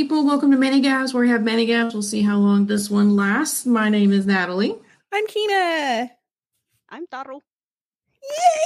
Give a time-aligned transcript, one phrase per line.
[0.00, 0.26] Hello, pod people.
[0.26, 1.92] Welcome to Many Gaps, where we have many gaps.
[1.92, 3.66] We'll see how long this one lasts.
[3.66, 4.74] My name is Natalie.
[5.12, 6.10] I'm Kina.
[6.88, 7.42] I'm Taro.
[8.22, 8.64] Yay!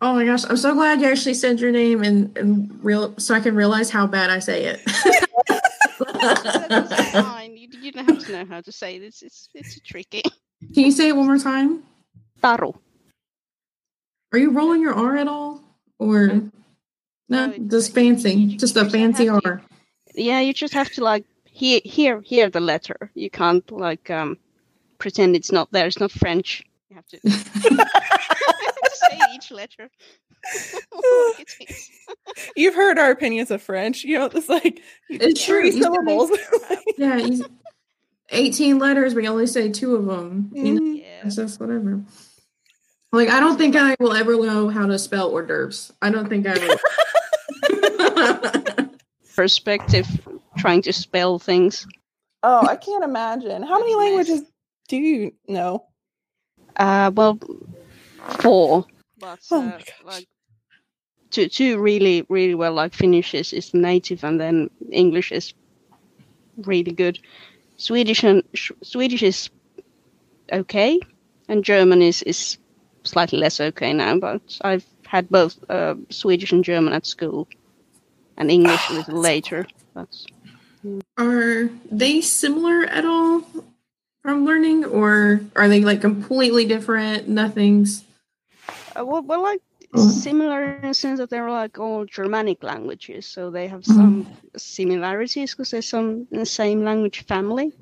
[0.00, 3.34] Oh my gosh, I'm so glad you actually said your name and, and real so
[3.34, 4.80] I can realize how bad I say it.
[5.98, 7.56] That's fine.
[7.56, 9.22] You, you don't have to know how to say this.
[9.22, 10.22] It's it's tricky.
[10.74, 11.82] can you say it one more time?
[12.42, 12.74] Taro.
[14.32, 15.62] Are you rolling your R at all?
[16.00, 16.50] Or no,
[17.28, 18.32] No, it's- just fancy.
[18.32, 19.62] you- just you a just fancy have to- R.
[20.18, 23.10] Yeah, you just have to like hear hear hear the letter.
[23.14, 24.36] You can't like um
[24.98, 25.86] pretend it's not there.
[25.86, 26.62] It's not French.
[26.90, 27.30] You have to, to
[28.92, 29.88] say each letter.
[31.38, 31.90] like it is.
[32.56, 34.04] You've heard our opinions of French.
[34.04, 35.60] You know, it's like It's true.
[35.60, 36.30] three These syllables.
[36.98, 37.42] Yeah, he's
[38.30, 40.50] 18 letters, we only say two of them.
[40.52, 40.98] You know, Mhm.
[41.00, 41.22] Yeah.
[41.24, 42.02] it's just whatever.
[43.12, 45.92] Like, I don't think I will ever know how to spell hors d'oeuvres.
[46.02, 46.78] I don't think I will.
[49.38, 50.08] Perspective,
[50.58, 51.86] trying to spell things.
[52.42, 53.62] Oh, I can't imagine.
[53.62, 54.42] How many languages
[54.88, 55.86] do you know?
[56.76, 57.38] Uh, well,
[58.40, 58.84] four.
[59.16, 59.94] But Oh uh, my gosh.
[60.04, 60.26] like
[61.30, 62.74] two, two really, really well.
[62.74, 65.54] Like Finnish is, is native, and then English is
[66.56, 67.20] really good.
[67.76, 69.50] Swedish and Sh- Swedish is
[70.52, 70.98] okay,
[71.48, 72.58] and German is is
[73.04, 74.18] slightly less okay now.
[74.18, 77.46] But I've had both uh, Swedish and German at school,
[78.38, 79.66] and English a little later.
[79.94, 80.08] But
[81.18, 83.42] Are they similar at all
[84.22, 87.28] from learning, or are they like completely different?
[87.28, 88.04] Nothing's.
[88.98, 89.60] Uh, well, well, like
[89.94, 90.10] Mm.
[90.10, 93.96] similar in the sense that they're like all Germanic languages, so they have Mhm.
[93.96, 94.26] some
[94.56, 97.72] similarities because they're some in the same language family.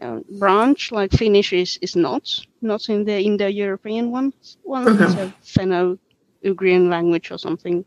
[0.00, 2.22] Uh, branch like Finnish is, is not
[2.60, 4.32] not in the Indo-European one.
[4.62, 5.04] One Okay.
[5.04, 7.84] it's a Finno-Ugrian language or something,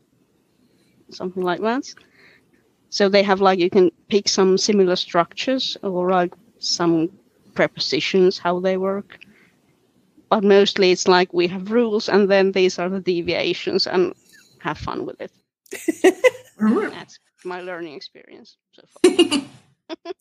[1.12, 1.84] something like that.
[2.90, 7.10] So they have like you can pick some similar structures or like some
[7.54, 9.18] prepositions how they work
[10.30, 14.14] but mostly it's like we have rules and then these are the deviations and
[14.60, 15.32] have fun with it.
[16.92, 19.42] That's my learning experience so far.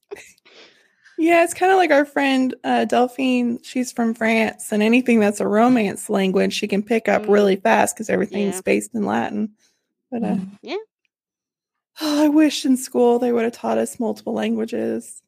[1.17, 3.61] Yeah, it's kind of like our friend uh, Delphine.
[3.63, 7.29] She's from France, and anything that's a Romance language, she can pick up Mm.
[7.33, 8.63] really fast because everything's Yeah.
[8.63, 9.51] based in Latin.
[10.15, 10.77] But uh, Yeah.
[12.01, 15.21] oh, I wish in school they would have taught us multiple languages.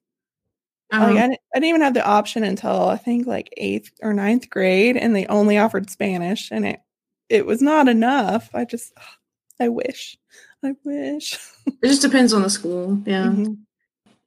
[0.92, 3.90] Um, like, I, didn't, I didn't even have the option until I think like eighth
[4.00, 6.80] or ninth grade, and they only offered Spanish, and it
[7.28, 8.48] it was not enough.
[8.54, 8.92] I just,
[9.60, 10.16] I wish,
[10.64, 11.36] I wish.
[11.66, 13.02] it just depends on the school.
[13.04, 13.26] Yeah.
[13.26, 13.58] Mhm.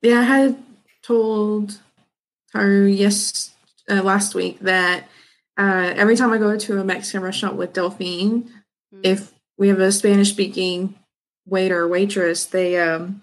[0.02, 0.58] Yeah, I had
[1.02, 1.80] told
[2.52, 3.52] her yes
[3.90, 5.06] uh, last week that
[5.58, 8.50] uh, every time I go to a Mexican restaurant with Delphine,
[8.94, 9.02] Mm.
[9.04, 10.96] if we have a Spanish speaking
[11.46, 13.22] waiter or waitress, they um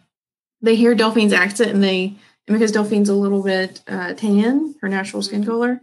[0.63, 2.15] they hear Delphine's accent and they
[2.49, 5.47] and because Delphine's a little bit uh, tan, her natural skin Mhm.
[5.47, 5.81] color,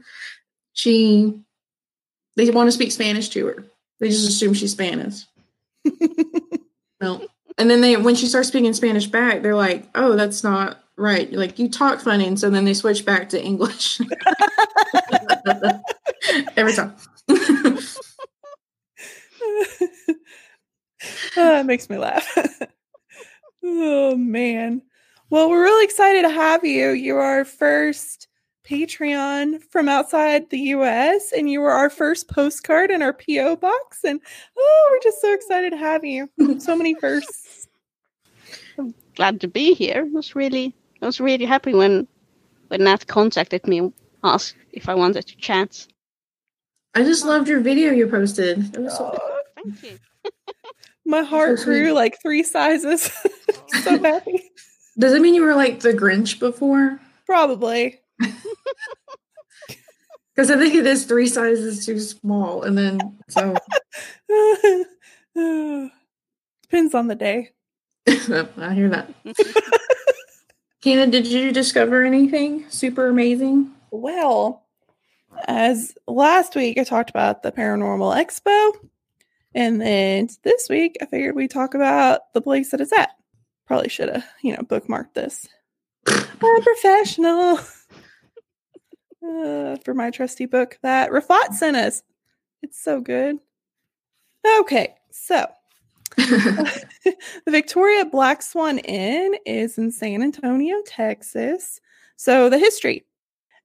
[0.73, 1.41] she
[2.37, 3.65] they want to speak Spanish to her.
[3.99, 5.25] They just assume she's Spanish.
[7.01, 7.27] No.
[7.57, 11.31] And then they when she starts speaking Spanish back, they're like, "Oh, that's not right.
[11.33, 13.99] Like you talk funny." And so then they switch back to English
[16.57, 16.95] every time.
[21.37, 22.27] Oh, it makes me laugh.
[23.63, 24.81] oh man.
[25.29, 26.89] Well, we're really excited to have you.
[26.91, 28.27] You are our first
[28.67, 34.03] Patreon from outside the US, and you were our first postcard in our PO box.
[34.03, 34.19] And
[34.57, 36.29] oh, we're just so excited to have you.
[36.59, 37.67] So many firsts.
[39.15, 40.03] Glad to be here.
[40.05, 42.07] I was really I was really happy when
[42.69, 43.93] when Nat contacted me and
[44.23, 45.85] asked if I wanted to chat.
[46.95, 48.73] I just loved your video you posted.
[48.75, 49.99] It was so- Oh, Thank you.
[51.05, 53.11] My heart grew like three sizes.
[53.83, 54.51] so happy.
[54.97, 56.99] Does it mean you were like the Grinch before?
[57.25, 57.99] Probably.
[60.35, 63.53] Because I think it is three sizes too small, and then so
[66.63, 67.51] Depends on the day.
[68.07, 69.13] I hear that.
[70.81, 73.71] Kina, did you discover anything super amazing?
[73.91, 74.65] Well,
[75.47, 78.73] as last week I talked about the Paranormal Expo,
[79.55, 83.11] and then this week I figured we'd talk about the place that it's at.
[83.65, 85.47] Probably should have, you know, bookmarked this.
[86.07, 87.59] I'm professional.
[89.25, 92.03] Uh, for my trusty book that Rafat sent us.
[92.61, 93.37] It's so good.
[94.59, 95.47] Okay, so
[96.17, 97.15] the
[97.47, 101.79] Victoria Black Swan Inn is in San Antonio, Texas.
[102.17, 103.05] So, the history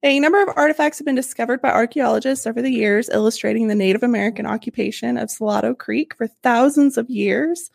[0.02, 4.02] a number of artifacts have been discovered by archaeologists over the years, illustrating the Native
[4.02, 4.50] American mm.
[4.50, 7.70] occupation of Salado Creek for thousands of years.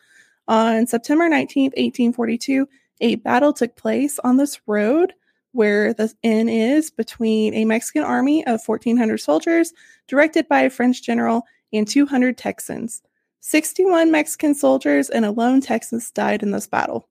[0.48, 2.68] On September 19th, 1842,
[3.02, 5.14] A battle took place on this road
[5.52, 9.74] where the inn is between a Mexican army of 1,400 soldiers
[10.08, 13.02] directed by a French general and 200 Texans.
[13.42, 17.08] 61 Mexican soldiers and a lone Texan died in this battle.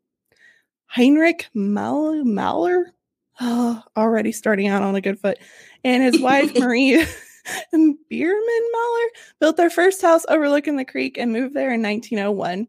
[0.87, 2.93] Heinrich Mahler,
[3.43, 5.39] oh, already starting out on a good foot,
[5.85, 7.05] and his wife Marie
[7.73, 9.09] Bierman Mahler
[9.41, 12.69] built their first house overlooking the creek and moved there in 1901.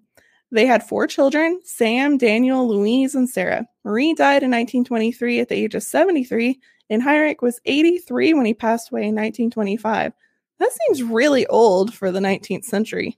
[0.51, 3.67] They had four children Sam, Daniel, Louise, and Sarah.
[3.83, 6.59] Marie died in 1923 at the age of 73,
[6.89, 10.13] and Heinrich was 83 when he passed away in 1925.
[10.59, 13.17] That seems really old for the 19th century.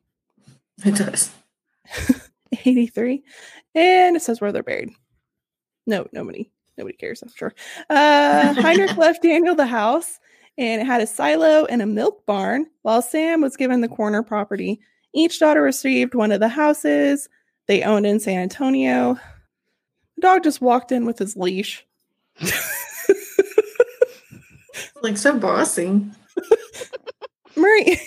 [0.84, 1.32] It does.
[2.66, 3.24] 83.
[3.76, 4.92] And it says where they're buried.
[5.86, 6.50] No, nobody.
[6.78, 7.54] Nobody cares, I'm sure.
[7.90, 10.20] Uh, Heinrich left Daniel the house
[10.58, 14.24] and it had a silo and a milk barn, while Sam was given the corner
[14.24, 14.80] property.
[15.14, 17.28] Each daughter received one of the houses
[17.68, 19.20] they owned in San Antonio.
[20.16, 21.86] The dog just walked in with his leash.
[25.02, 26.02] like so bossy.
[27.56, 28.00] Murray.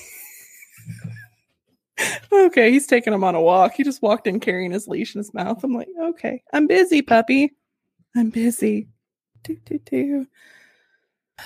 [2.32, 3.75] okay, he's taking him on a walk.
[3.75, 5.62] He just walked in carrying his leash in his mouth.
[5.65, 7.53] I'm like, okay, I'm busy, puppy.
[8.16, 8.88] I'm busy.
[9.44, 10.26] Do, do, do.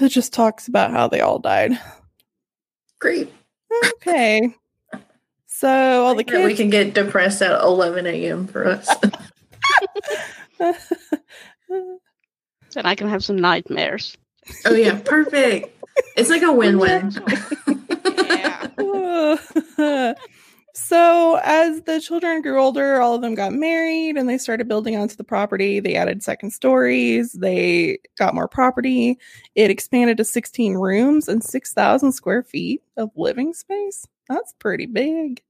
[0.00, 1.78] It just talks about how they all died.
[2.98, 3.32] Great.
[3.96, 4.54] Okay.
[5.46, 5.68] So
[6.04, 6.44] all the kids.
[6.44, 8.46] We can get depressed at 11 a.m.
[8.46, 8.88] for us.
[10.58, 10.76] then
[12.76, 14.16] I can have some nightmares.
[14.64, 15.84] Oh yeah, perfect.
[16.16, 17.12] It's like a win-win.
[18.26, 20.14] yeah.
[20.74, 24.96] So, as the children grew older, all of them got married and they started building
[24.96, 25.80] onto the property.
[25.80, 29.18] They added second stories, they got more property.
[29.54, 34.06] It expanded to 16 rooms and 6,000 square feet of living space.
[34.30, 35.42] That's pretty big.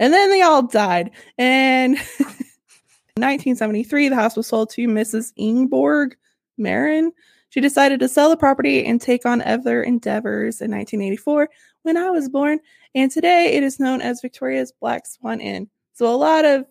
[0.00, 1.12] And then they all died.
[1.36, 5.32] And in 1973, the house was sold to Mrs.
[5.38, 6.14] Ingborg
[6.56, 7.12] Marin.
[7.50, 11.48] She decided to sell the property and take on other endeavors in 1984
[11.82, 12.60] when I was born
[12.94, 15.68] and today it is known as Victoria's Black Swan Inn.
[15.94, 16.64] So a lot of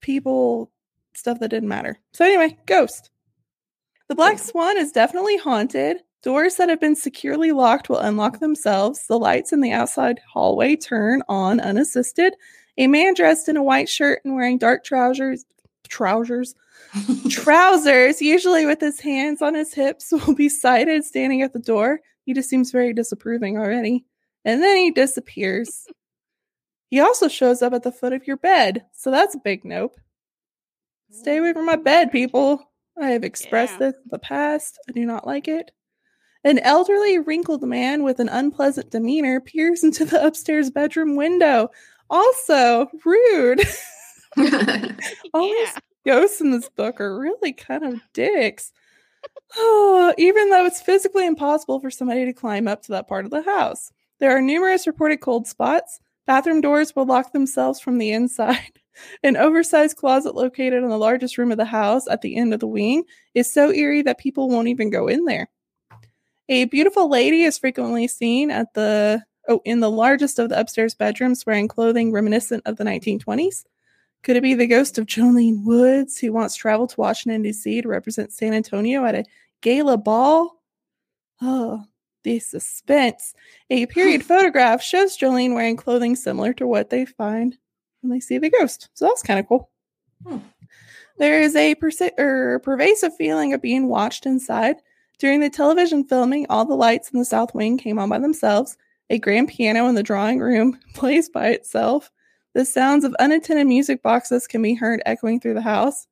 [0.00, 0.70] people,
[1.14, 1.98] stuff that didn't matter.
[2.12, 3.10] So anyway, ghost.
[4.08, 5.98] The Black Swan is definitely haunted.
[6.22, 9.06] Doors that have been securely locked will unlock themselves.
[9.06, 12.34] The lights in the outside hallway turn on unassisted.
[12.76, 15.44] A man dressed in a white shirt and wearing dark trousers,
[15.88, 16.54] trousers,
[17.30, 22.00] trousers, usually with his hands on his hips, will be sighted standing at the door.
[22.24, 24.04] He just seems very disapproving already
[24.44, 25.86] and then he disappears.
[26.90, 29.96] he also shows up at the foot of your bed, so that's a big nope.
[31.10, 32.62] Stay away from my oh bed, people.
[33.00, 33.88] I have expressed yeah.
[33.88, 34.78] this in the past.
[34.88, 35.72] I do not like it.
[36.44, 41.70] An elderly, wrinkled man with an unpleasant demeanor peers into the upstairs bedroom window.
[42.08, 43.60] Also, rude.
[45.34, 45.64] All yeah.
[45.64, 48.72] these ghosts in this book are really kind of dicks.
[49.56, 53.30] Oh, even though it's physically impossible for somebody to climb up to that part of
[53.30, 53.92] the house.
[54.20, 55.98] There are numerous reported cold spots.
[56.26, 58.78] Bathroom doors will lock themselves from the inside.
[59.22, 62.60] An oversized closet located in the largest room of the house at the end of
[62.60, 63.04] the wing
[63.34, 65.48] is so eerie that people won't even go in there.
[66.50, 70.94] A beautiful lady is frequently seen at the oh in the largest of the upstairs
[70.94, 73.64] bedrooms wearing clothing reminiscent of the 1920s.
[74.22, 77.80] Could it be the ghost of Jolene Woods who once traveled to Washington D.C.
[77.80, 79.24] to represent San Antonio at a
[79.62, 80.60] gala ball?
[81.40, 81.84] Oh,
[82.22, 83.34] the suspense.
[83.70, 87.56] A period photograph shows Jolene wearing clothing similar to what they find
[88.00, 88.88] when they see the ghost.
[88.94, 89.70] So that's kind of cool.
[90.26, 90.38] Hmm.
[91.18, 94.76] There is a persi- er, pervasive feeling of being watched inside.
[95.18, 98.78] During the television filming, all the lights in the south wing came on by themselves.
[99.10, 102.10] A grand piano in the drawing room plays by itself.
[102.54, 106.06] The sounds of unattended music boxes can be heard echoing through the house.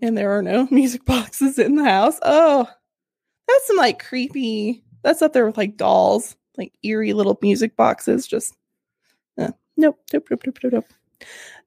[0.00, 2.18] And there are no music boxes in the house.
[2.22, 2.68] Oh,
[3.48, 8.26] that's some like creepy that's up there with like dolls, like eerie little music boxes.
[8.26, 8.54] Just
[9.38, 10.84] uh, nope, nope, nope, nope, nope, nope.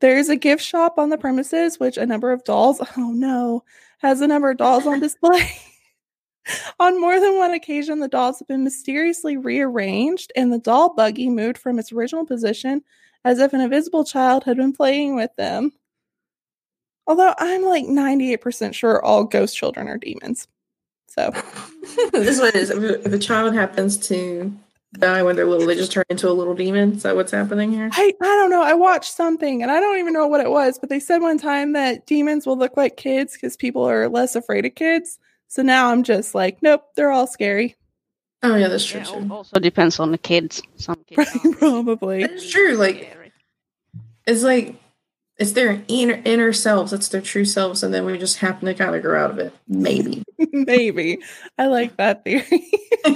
[0.01, 3.63] There's a gift shop on the premises, which a number of dolls, oh no,
[3.99, 5.49] has a number of dolls on display.
[6.79, 11.29] on more than one occasion, the dolls have been mysteriously rearranged and the doll buggy
[11.29, 12.83] moved from its original position
[13.23, 15.71] as if an invisible child had been playing with them.
[17.07, 20.47] Although I'm like 98% sure all ghost children are demons.
[21.17, 21.31] So
[22.11, 24.53] this one is if a child happens to
[24.93, 26.93] die when they're little, they just turn into a little demon.
[26.93, 27.89] Is that what's happening here?
[27.91, 28.61] I, I don't know.
[28.61, 31.37] I watched something and I don't even know what it was, but they said one
[31.37, 35.17] time that demons will look like kids because people are less afraid of kids.
[35.47, 37.75] So now I'm just like, nope, they're all scary.
[38.43, 38.99] Oh yeah, that's true.
[38.99, 39.33] Yeah, too.
[39.33, 40.61] Also depends on the kids.
[40.75, 42.23] Some kids right, probably.
[42.23, 42.75] It's true.
[42.75, 43.17] Like
[44.27, 44.75] it's like
[45.37, 46.93] it's their inner inner selves.
[46.93, 49.39] It's their true selves, and then we just happen to kind of grow out of
[49.39, 49.53] it.
[49.67, 50.23] Maybe.
[50.53, 51.19] Maybe.
[51.57, 52.71] I like that theory.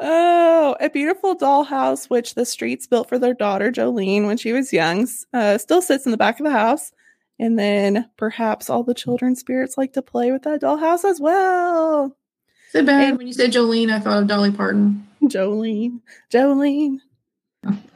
[0.00, 4.72] oh, a beautiful dollhouse, which the Streets built for their daughter Jolene when she was
[4.72, 6.92] young, uh, still sits in the back of the house.
[7.38, 12.16] And then perhaps all the children's spirits like to play with that dollhouse as well.
[12.70, 13.18] So bad.
[13.18, 15.06] when you said Jolene, I thought of Dolly Parton.
[15.22, 16.00] Jolene.
[16.32, 16.98] Jolene.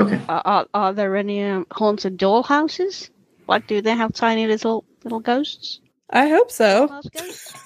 [0.01, 0.21] Okay.
[0.29, 3.11] Are, are, are there any um, haunted doll houses?
[3.49, 5.81] Like, do they have tiny little little ghosts?
[6.11, 6.89] I hope so.
[6.91, 7.59] I hope so.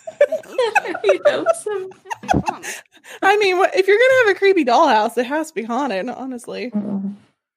[0.74, 2.62] That'd be fun.
[3.22, 6.08] I mean, if you're gonna have a creepy dollhouse, it has to be haunted.
[6.08, 6.72] Honestly,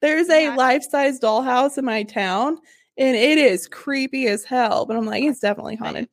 [0.01, 2.58] there's a life-size dollhouse in my town,
[2.98, 4.86] and it is creepy as hell.
[4.86, 6.10] But I'm like, it's definitely haunted.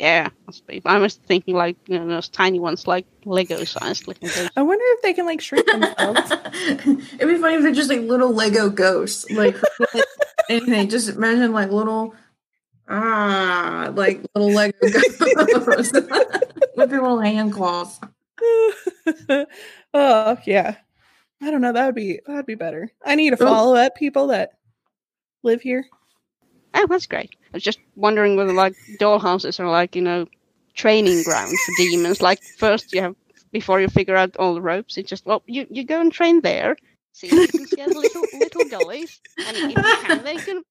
[0.00, 0.80] Yeah, must be.
[0.86, 4.50] I was thinking like you know those tiny ones, like Lego sized looking ghosts.
[4.56, 6.32] I wonder if they can like shrink themselves.
[6.64, 9.30] It'd be funny if they're just like little Lego ghosts.
[9.30, 9.56] Like
[10.48, 10.88] anything.
[10.88, 12.14] Just imagine like little
[12.88, 18.00] ah like little Lego ghosts with their little hand claws.
[19.92, 20.76] oh yeah,
[21.42, 21.74] I don't know.
[21.74, 22.90] That would be that'd be better.
[23.04, 24.52] I need to follow up people that
[25.42, 25.84] live here.
[26.72, 27.34] Oh, that's great.
[27.52, 30.26] I was just wondering whether like dollhouses are like you know
[30.74, 32.20] training grounds for demons.
[32.22, 33.16] Like first you have
[33.52, 36.40] before you figure out all the ropes, it's just well you you go and train
[36.40, 36.76] there.
[37.12, 40.62] See if you can get little little dollies, and if you can, they can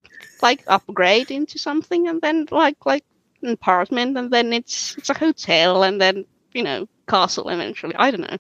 [0.42, 3.04] like upgrade into something, and then like like
[3.44, 7.94] an apartment, and then it's it's a hotel, and then you know castle eventually.
[7.96, 8.38] I don't know.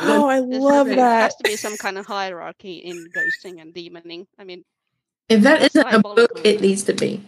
[0.00, 0.96] Oh, I There's- love that.
[0.96, 4.26] there has to be some kind of hierarchy in ghosting and demoning.
[4.38, 4.64] I mean,
[5.28, 7.20] If That's isn't a book, it needs to be.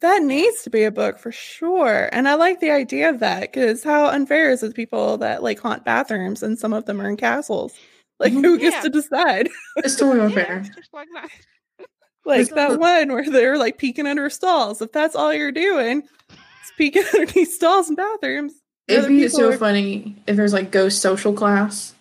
[0.00, 2.08] That needs to be a book for sure.
[2.12, 5.60] And I like the idea of that because how unfair is it people that like
[5.60, 7.74] haunt bathrooms and some of them are in castles?
[8.18, 8.44] Like, Mhm.
[8.44, 9.48] who gets to decide?
[9.76, 10.60] It's totally yeah, unfair.
[10.74, 11.28] just like that.
[12.26, 14.82] Like that one where they're like peeking under stalls.
[14.82, 18.52] If that's all you're doing, it's peeking underneath stalls and bathrooms.
[18.88, 21.94] It'd be so are- funny if there's like ghost social class.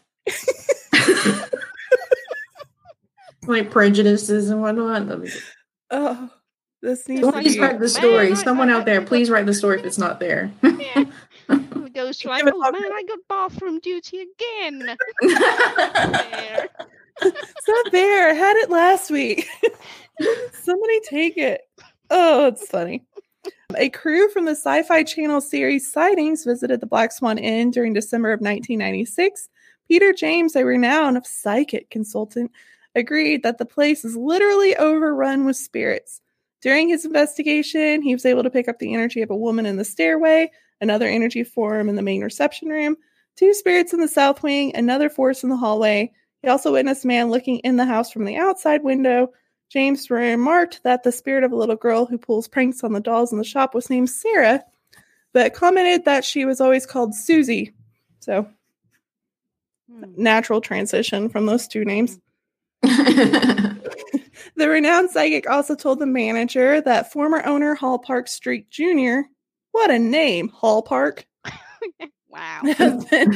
[3.47, 5.07] like prejudices and whatnot.
[5.89, 6.29] Oh,
[6.81, 7.61] this needs to Please be.
[7.61, 8.31] write the story.
[8.31, 10.51] I- Someone I- out there, please write the story if it's not there.
[10.63, 11.05] Yeah.
[11.47, 14.95] The ghost like, oh man, I got bathroom duty again.
[15.21, 16.69] There.
[17.21, 18.29] It's not there.
[18.29, 19.47] I had it last week.
[20.53, 21.61] Somebody take it.
[22.09, 23.03] Oh, it's funny.
[23.75, 27.93] A crew from the Sci Fi Channel series Sightings visited the Black Swan Inn during
[27.93, 29.49] December of 1996.
[29.87, 32.51] Peter James, a renowned psychic consultant,
[32.95, 36.21] agreed that the place is literally overrun with spirits.
[36.61, 39.77] During his investigation, he was able to pick up the energy of a woman in
[39.77, 40.51] the stairway,
[40.81, 42.97] another energy form in the main reception room,
[43.35, 46.11] two spirits in the south wing, another force in the hallway.
[46.41, 49.29] He also witnessed a man looking in the house from the outside window.
[49.69, 53.31] James remarked that the spirit of a little girl who pulls pranks on the dolls
[53.31, 54.63] in the shop was named Sarah,
[55.33, 57.73] but commented that she was always called Susie.
[58.19, 58.47] So,
[59.89, 60.03] Hmm.
[60.17, 62.19] natural transition from those two names.
[64.59, 69.21] The renowned psychic also told the manager that former owner Hall Park Street Jr.,
[69.71, 71.25] what a name, Hall Park,
[72.27, 72.63] Wow.
[72.75, 73.33] has been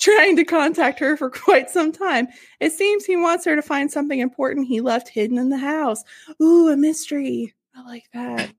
[0.00, 2.26] trying to contact her for quite some time.
[2.58, 6.02] It seems he wants her to find something important he left hidden in the house.
[6.42, 7.54] Ooh, a mystery.
[7.76, 8.50] I like that.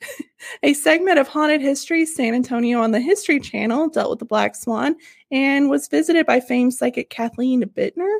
[0.64, 4.56] a segment of Haunted History San Antonio on the History Channel dealt with the Black
[4.56, 4.96] Swan
[5.30, 8.18] and was visited by famed psychic Kathleen Bittner.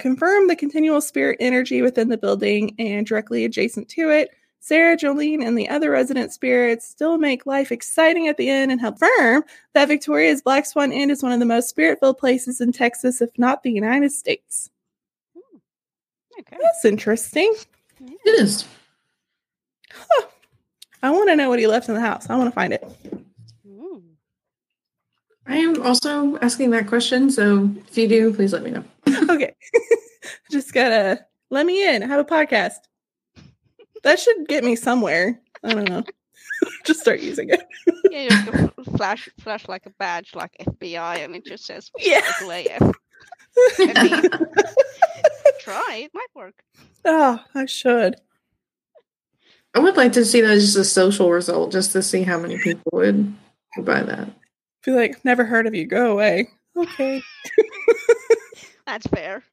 [0.00, 4.30] Confirmed the continual spirit energy within the building and directly adjacent to it.
[4.60, 8.80] Sarah, Jolene, and the other resident spirits still make life exciting at the inn and
[8.80, 12.60] help firm that Victoria's Black Swan Inn is one of the most spirit filled places
[12.60, 14.70] in Texas, if not the United States.
[16.40, 16.56] Okay.
[16.60, 17.54] That's interesting.
[18.00, 18.64] it is.
[21.02, 22.28] I want to know what he left in the house.
[22.28, 22.84] I want to find it.
[23.66, 23.98] Hmm.
[25.46, 28.84] I am also asking that question, so if you do, please let me know.
[29.34, 29.54] okay.
[30.50, 32.02] Just gotta let me in.
[32.02, 32.74] Have a podcast.
[34.02, 35.40] That should get me somewhere.
[35.64, 36.04] I don't know.
[36.84, 37.62] Just start using it.
[38.10, 42.20] Yeah, you have flash, flash like a badge, like FBI, and it just says Yeah.
[42.42, 42.94] local
[43.78, 44.30] I mean,
[45.60, 46.54] try it might work.
[47.04, 48.16] Oh, I should.
[49.74, 52.38] I would like to see that as just a social result, just to see how
[52.38, 53.34] many people would
[53.76, 54.28] would buy that.
[54.82, 55.86] Feel like never heard of you.
[55.86, 56.48] Go away.
[56.76, 57.22] Okay.
[58.88, 59.44] That's fair.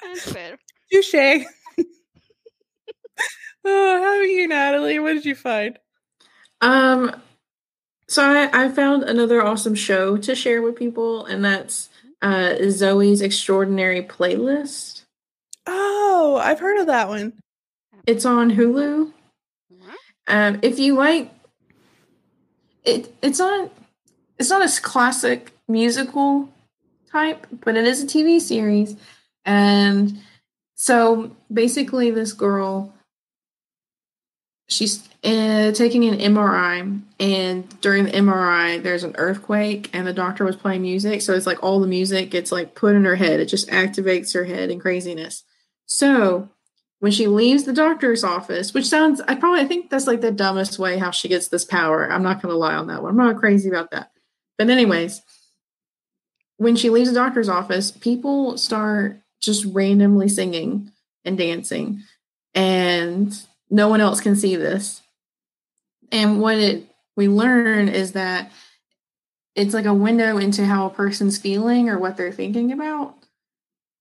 [0.00, 0.56] That's fair.
[0.92, 1.14] Touche.
[3.64, 5.00] oh, how are you, Natalie?
[5.00, 5.76] What did you find?
[6.60, 7.20] Um,
[8.08, 11.88] so I, I found another awesome show to share with people, and that's
[12.22, 15.02] uh, Zoey's Extraordinary Playlist.
[15.66, 17.32] Oh, I've heard of that one.
[18.06, 19.12] It's on Hulu.
[20.28, 21.32] Um, if you like
[22.84, 23.72] it, it's not
[24.38, 26.48] it's not a classic musical
[27.12, 28.96] type, but it is a TV series,
[29.44, 30.20] and
[30.74, 32.94] so basically, this girl
[34.70, 40.44] she's uh, taking an MRI, and during the MRI, there's an earthquake, and the doctor
[40.44, 43.40] was playing music, so it's like all the music gets like put in her head.
[43.40, 45.44] It just activates her head in craziness.
[45.86, 46.48] So
[47.00, 50.30] when she leaves the doctor's office, which sounds, I probably I think that's like the
[50.30, 52.10] dumbest way how she gets this power.
[52.10, 53.10] I'm not going to lie on that one.
[53.10, 54.10] I'm not crazy about that.
[54.56, 55.20] But anyways,
[56.60, 60.92] when she leaves the doctor's office, people start just randomly singing
[61.24, 62.02] and dancing,
[62.54, 63.34] and
[63.70, 65.00] no one else can see this.
[66.12, 66.84] And what it
[67.16, 68.52] we learn is that
[69.54, 73.14] it's like a window into how a person's feeling or what they're thinking about.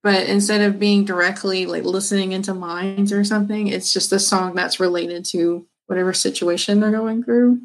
[0.04, 4.54] But instead of being directly like listening into minds or something it's just a song
[4.54, 7.62] that's related to whatever situation they're going through.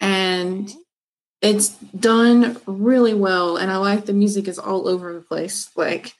[0.00, 0.70] And
[1.40, 5.70] it's done really well and i like the music is all over the place.
[5.74, 6.14] Like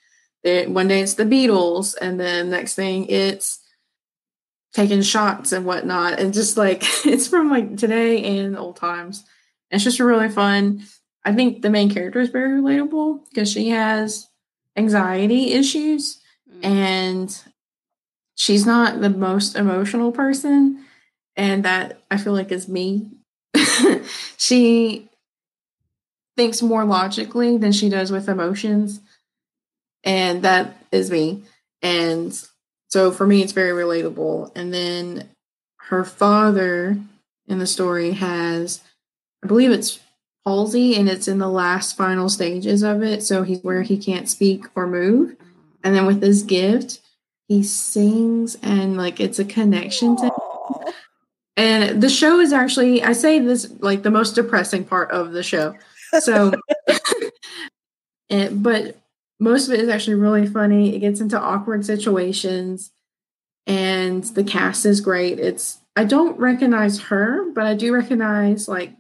[0.45, 3.61] one day it's the beatles and then next thing it's
[4.73, 6.19] taking shots and whatnot.
[6.19, 9.25] And just like it's from like today and old times.
[9.71, 10.85] It's just really fun.
[11.25, 14.27] I think the main character is very relatable because she has
[14.77, 16.65] anxiety issues mm.
[16.65, 17.43] and
[18.37, 20.83] she's not the most emotional person
[21.37, 23.11] and that i feel like is me.
[24.41, 25.10] She
[26.37, 29.01] thinks more logically than she does with emotions
[30.05, 31.43] and that is me
[31.83, 32.45] and
[32.89, 35.29] so for me it's very relatable and then
[35.89, 36.97] her father
[37.49, 38.81] in the story has
[39.45, 40.01] i believe it's
[40.45, 43.23] palsy and it's in the last final stages of it.
[43.23, 45.37] So he's where he can't speak or move.
[45.85, 47.01] And then with his gift,
[47.49, 50.95] he sings and like it's a connection to him.
[51.57, 55.43] And the show is actually, I say this like the most depressing part of the
[55.43, 55.75] show.
[56.19, 56.53] So,
[58.31, 58.97] and, but
[59.39, 60.95] most of it is actually really funny.
[60.95, 62.91] It gets into awkward situations
[63.67, 65.39] and the cast is great.
[65.39, 68.93] It's, I don't recognize her, but I do recognize like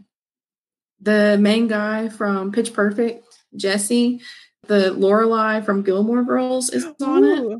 [1.00, 4.20] the main guy from Pitch Perfect, Jesse,
[4.66, 7.52] the Lorelai from Gilmore Girls is on Ooh.
[7.52, 7.58] it.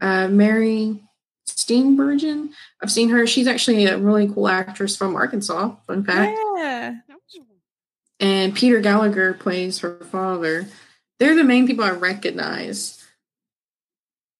[0.00, 1.02] Uh, Mary
[1.46, 2.50] Steenburgen.
[2.82, 3.26] I've seen her.
[3.26, 5.74] She's actually a really cool actress from Arkansas.
[5.86, 6.38] Fun fact.
[6.56, 6.94] Yeah.
[8.20, 10.66] And Peter Gallagher plays her father.
[11.18, 13.04] They're the main people I recognize.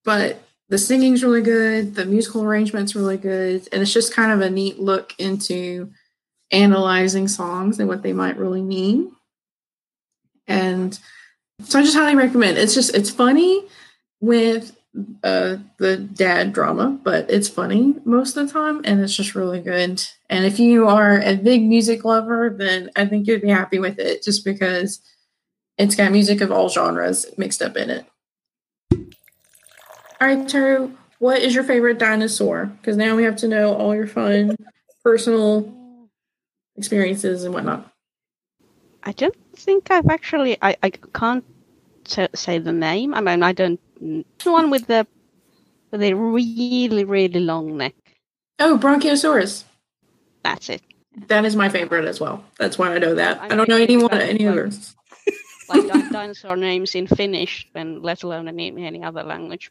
[0.04, 1.94] But the singing's really good.
[1.94, 5.90] The musical arrangement's really good, and it's just kind of a neat look into
[6.50, 9.12] analyzing songs and what they might really mean.
[10.46, 10.98] And
[11.62, 12.58] so I just highly recommend.
[12.58, 13.64] It's just it's funny
[14.20, 14.77] with
[15.22, 19.60] uh, the dad drama, but it's funny most of the time, and it's just really
[19.60, 20.02] good.
[20.30, 23.98] And if you are a big music lover, then I think you'd be happy with
[23.98, 25.00] it, just because
[25.76, 28.06] it's got music of all genres mixed up in it.
[30.20, 32.66] All right, Taro, what is your favorite dinosaur?
[32.66, 34.56] Because now we have to know all your fun
[35.04, 35.72] personal
[36.76, 37.92] experiences and whatnot?
[39.02, 40.58] I don't think I've actually.
[40.62, 41.44] I, I can't
[42.04, 43.14] t- say the name.
[43.14, 43.80] I mean, I don't.
[44.00, 45.06] The one with the
[45.90, 47.94] with a really really long neck.
[48.58, 49.64] Oh, Bronchiosaurus.
[50.42, 50.82] That's it.
[51.26, 52.44] That is my favorite as well.
[52.58, 53.40] That's why I know that.
[53.40, 54.94] I, I don't know anyone any like, others.
[55.68, 59.70] like di- dinosaur names in Finnish, and let alone any, any other language.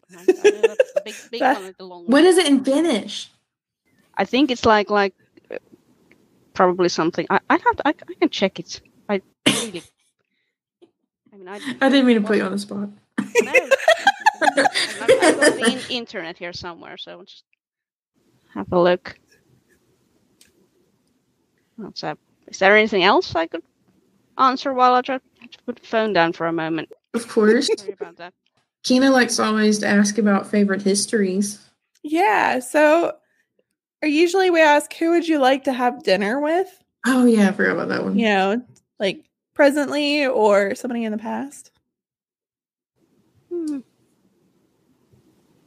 [1.06, 1.42] big, big
[1.80, 3.32] what is it in Finnish?
[4.16, 5.14] I think it's like like
[6.54, 7.26] probably something.
[7.30, 8.82] I I have to, I, I can check it.
[9.08, 9.84] I really.
[11.34, 12.90] I mean, I, I didn't mean to put you on the spot.
[13.20, 13.54] No,
[14.42, 17.44] I've got the in, internet here somewhere, so just
[18.54, 19.18] have a look.
[21.78, 22.20] What's up?
[22.48, 23.64] Is there anything else I could
[24.38, 25.24] answer while I try to
[25.66, 26.92] put the phone down for a moment?
[27.14, 27.70] Of course.
[27.78, 28.34] Sorry about that.
[28.84, 31.60] Kina likes always to ask about favorite histories.
[32.04, 33.18] Yeah, so
[34.02, 36.68] usually we ask who would you like to have dinner with?
[37.06, 38.18] Oh yeah, I forgot about that one.
[38.18, 38.62] You know,
[39.00, 41.72] like presently or somebody in the past.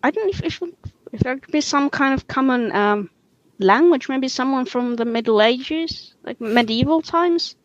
[0.02, 0.62] I don't know if, if,
[1.12, 3.10] if there could be some kind of common um,
[3.58, 7.56] language, maybe someone from the Middle Ages, like medieval times.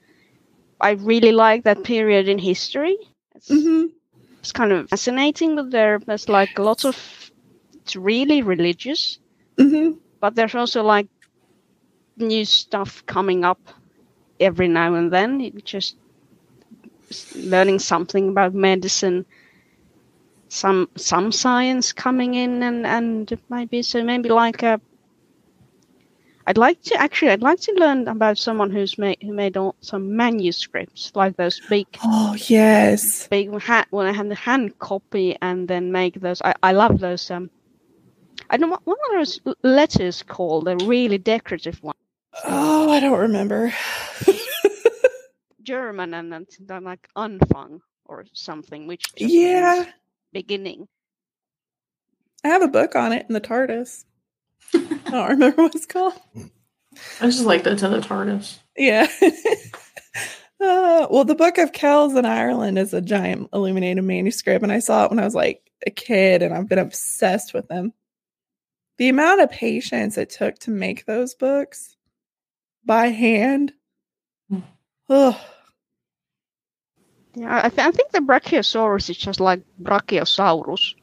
[0.82, 2.98] I really like that period in history.
[3.34, 3.86] It's, mm-hmm.
[4.40, 6.98] it's kind of fascinating, but there, there's like lots of.
[7.76, 9.20] It's really religious.
[9.58, 11.08] Mm-hmm but there's also like
[12.18, 13.60] new stuff coming up
[14.40, 15.40] every now and then.
[15.40, 15.98] It just
[17.36, 19.28] learning something about medicine
[20.50, 24.80] some some science coming in and and maybe so maybe like a
[26.48, 29.76] I'd like to actually I'd like to learn about someone who's made who made all,
[29.82, 33.28] some manuscripts like those big Oh yes.
[33.28, 37.00] big hand when I had the hand copy and then make those I, I love
[37.00, 37.50] those um
[38.50, 41.96] I don't know what, what are those letters called the really decorative one
[42.46, 43.74] Oh, I don't remember.
[45.64, 49.84] German and then like Anfang or something which yeah.
[49.84, 49.88] means
[50.36, 50.88] beginning
[52.46, 54.06] I have a book on it in the TARDIS.
[54.74, 56.14] I don't remember what it's called.
[57.20, 58.60] I just like that to the TARDIS.
[58.78, 59.08] Yeah.
[60.62, 64.78] uh, well, the Book of Kells in Ireland is a giant illuminated manuscript, and I
[64.78, 67.94] saw it when I was like a kid, and I've been obsessed with them.
[69.00, 71.96] The amount of patience it took to make those books
[72.86, 73.74] by hand.
[74.52, 74.60] Hmm.
[75.10, 75.36] Ugh.
[77.36, 80.94] Yeah I, th- I think the Brachiosaurus is just like Brachiosaurus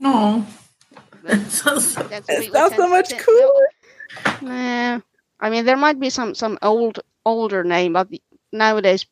[0.00, 0.46] No.
[1.22, 3.68] That's It we- we sounds so much tend- cooler.
[4.42, 5.00] Nah,
[5.40, 9.06] I mean there might be some some old older name, but the- nowadays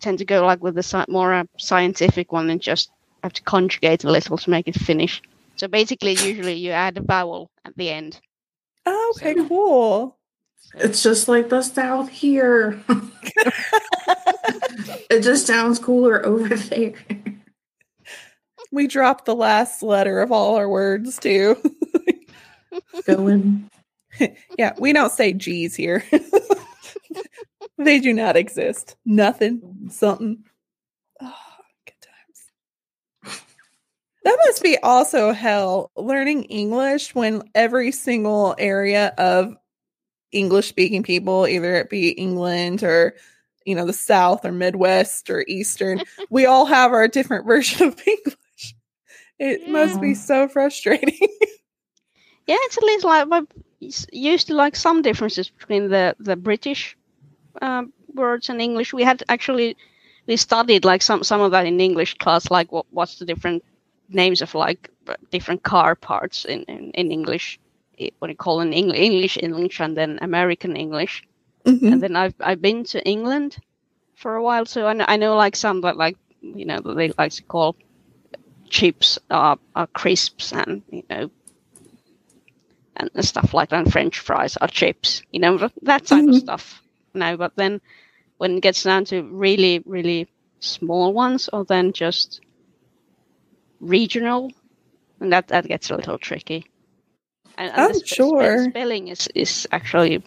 [0.00, 2.90] tend to go like with the sci- more uh, scientific one and just
[3.22, 5.22] have to conjugate a little to make it Finnish.
[5.56, 8.18] So basically, usually you add a vowel at the end.
[8.86, 10.16] Oh, okay, So- cool.
[10.74, 12.80] It's just like the South here.
[15.10, 16.94] it just sounds cooler over there.
[18.70, 21.56] we dropped the last letter of all our words too.
[23.04, 23.68] Going.
[24.58, 26.04] yeah, we don't say G's here.
[27.78, 28.96] they do not exist.
[29.04, 30.44] Nothing, something.
[31.20, 31.34] Oh,
[31.86, 31.94] good
[33.24, 33.40] times.
[34.24, 39.56] That must be also hell learning English when every single area of
[40.32, 43.14] English speaking people, either it be England or
[43.64, 48.00] you know the South or Midwest or Eastern, we all have our different version of
[48.06, 48.74] English.
[49.38, 51.18] It must be so frustrating.
[52.46, 53.42] yeah, it's at least like I
[54.12, 56.96] used to like some differences between the the British
[57.62, 58.92] um, words and English.
[58.92, 59.76] We had actually
[60.26, 63.64] we studied like some some of that in English class, like what what's the different
[64.08, 64.90] names of like
[65.30, 67.58] different car parts in in, in English.
[68.18, 71.22] What you call in English, English English, and then American English.
[71.66, 71.92] Mhm.
[71.92, 73.58] And then I've I've been to England
[74.14, 76.94] for a while, so I know, I know like some that like you know that
[76.96, 77.76] they like to call
[78.68, 81.30] chips are, are crisps and you know
[82.96, 83.80] and stuff like that.
[83.84, 86.40] And French fries are chips, you know that- type of Mhm.
[86.40, 86.82] stuff.
[87.14, 87.80] No, but then
[88.38, 90.28] when it gets down to really really
[90.60, 92.40] small ones, or then just
[93.80, 94.52] regional,
[95.20, 96.64] and that that gets a little tricky.
[97.60, 98.70] And, and oh, I'm spe- spe- sure.
[98.70, 100.24] spelling is is actually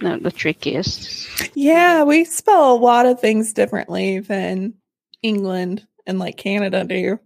[0.00, 1.50] no, the trickiest.
[1.54, 4.74] Yeah, we spell a lot of things differently than
[5.22, 7.20] England and like Canada do.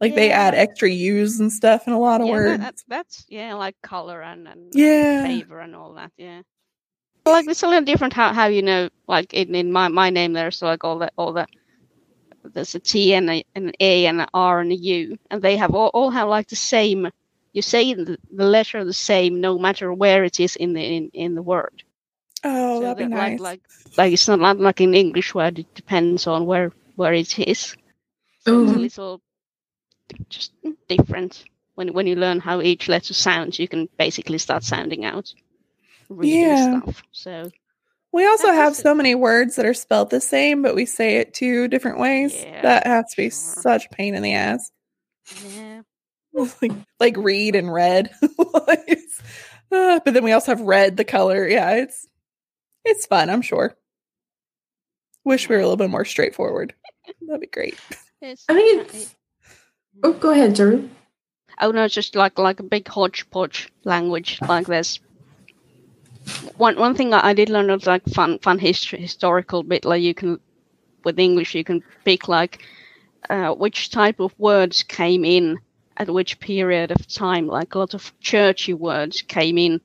[0.00, 2.58] Like they add extra U's and stuff in a lot of yeah, that- words.
[2.62, 5.24] that's that's yeah, like color and, and Yeah.
[5.24, 6.10] favor and all that.
[6.18, 6.42] Yeah,
[7.24, 10.32] like it's a little different how, how you know like in, in my my name
[10.32, 11.46] there's like all the all the
[12.42, 15.40] there's a T and a, and an A and an R and a U and
[15.40, 17.08] they have all, all have like the same.
[17.56, 21.10] You say the, the letter the same no matter where it is in the in,
[21.14, 21.82] in the word.
[22.44, 23.40] oh, So that'd be nice.
[23.40, 27.14] Like, like like it's not like, like in English where it depends on where where
[27.14, 27.74] it is.
[28.40, 29.22] So it's a little
[30.28, 30.52] just
[30.86, 31.44] different.
[31.76, 35.32] When when you learn how each letter sounds, you can basically start sounding out
[36.10, 36.80] reading Yeah.
[36.80, 37.02] stuff.
[37.12, 37.50] So
[38.12, 41.32] we also have so many words that are spelled the same, but we say it
[41.32, 42.34] two different ways.
[42.34, 43.30] Yeah, that has to be sure.
[43.32, 44.70] such pain in the ass.
[45.42, 45.80] yeah,
[46.62, 48.10] like, like read and red.
[49.72, 51.46] Uh, but then we also have red, the color.
[51.48, 52.06] Yeah, it's
[52.84, 53.76] it's fun, I'm sure.
[55.24, 56.72] Wish we were a little bit more straightforward.
[57.26, 57.76] That'd be great.
[58.22, 59.16] it's, I think it's-
[60.04, 60.88] Oh, go ahead, Drew.
[61.60, 64.38] oh no, it's just like like a big hodgepodge language.
[64.46, 65.00] Like there's
[66.56, 69.84] one one thing I I did learn was like fun fun history historical bit.
[69.84, 70.38] Like you can
[71.02, 72.62] with English you can pick like
[73.30, 75.58] uh, which type of words came in
[75.96, 77.46] at which period of time.
[77.46, 79.80] Like a lot of churchy words came in,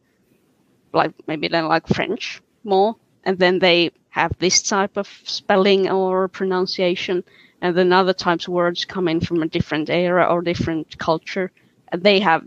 [0.93, 6.27] like maybe they like French more, and then they have this type of spelling or
[6.27, 7.23] pronunciation,
[7.61, 11.51] and then other types of words come in from a different era or different culture,
[11.89, 12.43] and they have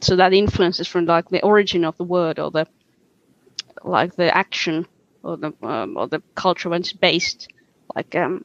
[0.00, 2.66] so that influences from like the origin of the word or the
[3.84, 4.86] like the action
[5.22, 7.48] or the um, or the culture when it's based,
[7.94, 8.44] like um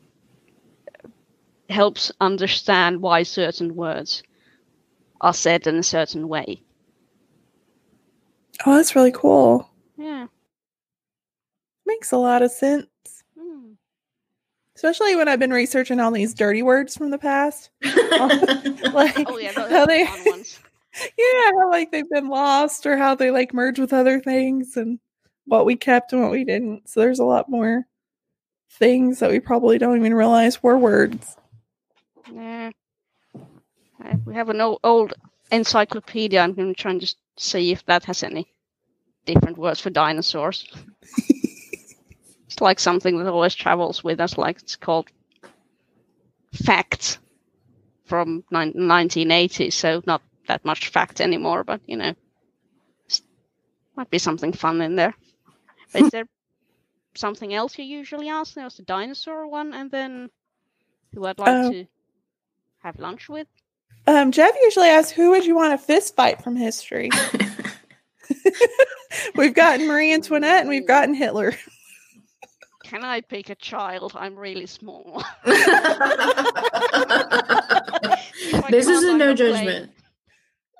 [1.69, 4.21] helps understand why certain words
[5.21, 6.61] are said in a certain way.
[8.65, 9.69] Oh, that's really cool.
[9.97, 10.27] Yeah.
[11.85, 12.87] Makes a lot of sense.
[13.37, 13.73] Hmm.
[14.75, 17.69] especially when I've been researching all these dirty words from the past.
[17.81, 20.59] like Oh yeah, those how are they, ones.
[21.17, 24.99] yeah, how like they've been lost or how they like merge with other things and
[25.45, 26.89] what we kept and what we didn't.
[26.89, 27.85] So there's a lot more
[28.71, 31.37] things that we probably don't even realize were words.
[32.31, 32.71] Yeah.
[34.05, 35.13] Uh, we have an old, old
[35.51, 36.41] encyclopedia.
[36.41, 38.47] I'm going to try and just see if that has any
[39.25, 40.67] different words for dinosaurs.
[41.29, 44.37] it's like something that always travels with us.
[44.37, 45.09] Like it's called
[46.53, 47.19] facts
[48.05, 49.71] from nine- 1980.
[49.71, 52.13] So not that much fact anymore, but you know,
[53.97, 55.15] might be something fun in there.
[55.93, 56.27] But is there
[57.15, 58.55] something else you usually ask?
[58.55, 60.29] There's the dinosaur one, and then
[61.13, 61.71] who I'd like Oh.
[61.71, 61.85] to
[62.79, 63.47] have lunch with.
[64.07, 67.09] Um, Jeff usually asks, "Who would you want to fist fight from history?"
[69.35, 71.53] we've gotten Marie Antoinette and we've gotten Hitler.
[72.83, 74.13] Can I pick a child?
[74.15, 75.23] I'm really small.
[78.69, 79.35] This is a no a plane.
[79.35, 79.91] judgment.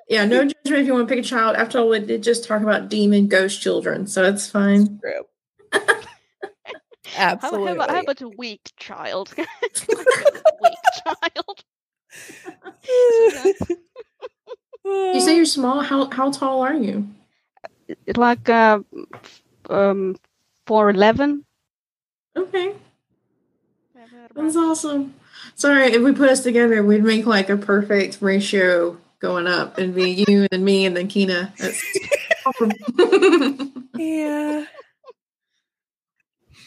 [0.08, 1.56] Yeah, no judgment if you want to pick a child.
[1.56, 5.00] After all, we did just talk about demon ghost children, so it's fine.
[5.00, 5.24] True.
[7.14, 7.68] How, Absolutely.
[7.68, 9.32] how, about, how about a weak child?
[9.34, 11.64] Can I go with a weak child.
[14.86, 15.80] You say you're small.
[15.82, 17.08] How how tall are you?
[18.16, 18.80] Like uh,
[19.68, 20.16] um,
[20.66, 21.44] four eleven.
[22.36, 22.74] Okay,
[24.34, 25.14] that's awesome.
[25.54, 29.94] Sorry, if we put us together, we'd make like a perfect ratio going up, and
[29.94, 31.52] be you and me and then Kina.
[31.58, 31.82] That's
[33.96, 34.66] yeah.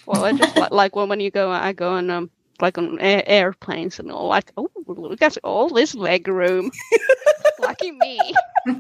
[0.06, 3.00] Well, I just like, like when when you go, I go on um like on
[3.00, 6.72] air, airplanes and all like, oh look at all this leg room.
[7.60, 8.20] Lucky me.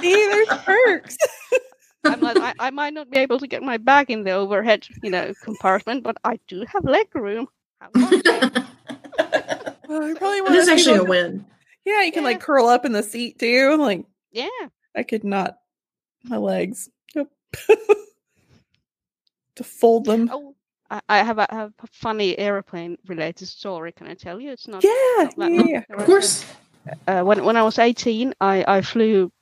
[0.00, 1.16] See, there's perks.
[2.04, 4.86] I'm like, I, I might not be able to get my bag in the overhead,
[5.02, 7.46] you know, compartment, but I do have leg room.
[9.88, 11.44] Well, you probably want This is actually a win.
[11.84, 12.30] Yeah, you can Yeah.
[12.30, 13.76] like curl up in the seat too.
[13.76, 14.48] Like yeah.
[14.96, 15.58] I could not
[16.24, 16.88] my legs.
[17.14, 17.30] Nope.
[19.56, 20.30] to fold them.
[20.32, 20.54] Oh,
[20.92, 23.92] I, I have a, have a funny airplane related story.
[23.92, 24.50] Can I tell you?
[24.52, 24.84] It's not.
[24.84, 25.96] yeah, not yeah, yeah.
[25.96, 26.44] Of course.
[27.06, 29.32] uh, when when I was 18, I I flew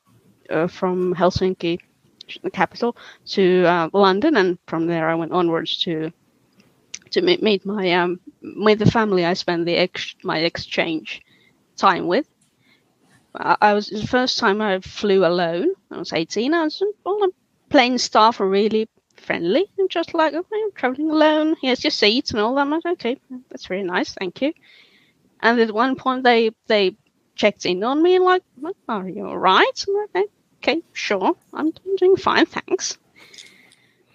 [0.49, 1.79] uh, from Helsinki,
[2.43, 6.13] the capital, to uh, London, and from there I went onwards to
[7.11, 11.21] to meet, meet my um with the family I spent the ex- my exchange
[11.77, 12.29] time with.
[13.35, 15.75] I, I was the first time I flew alone.
[15.91, 16.55] I was 18.
[16.55, 17.33] I was all the
[17.71, 18.89] plane staff were really
[19.21, 21.57] friendly and just like, okay, I'm traveling alone.
[21.61, 22.63] Here's your seat and all that.
[22.63, 24.53] I'm like, okay, that's very nice, thank you.
[25.41, 26.97] And at one point they they
[27.35, 28.43] checked in on me and like,
[28.89, 29.85] are you all right?
[29.89, 30.27] I'm like,
[30.59, 32.99] okay, sure, I'm doing fine, thanks.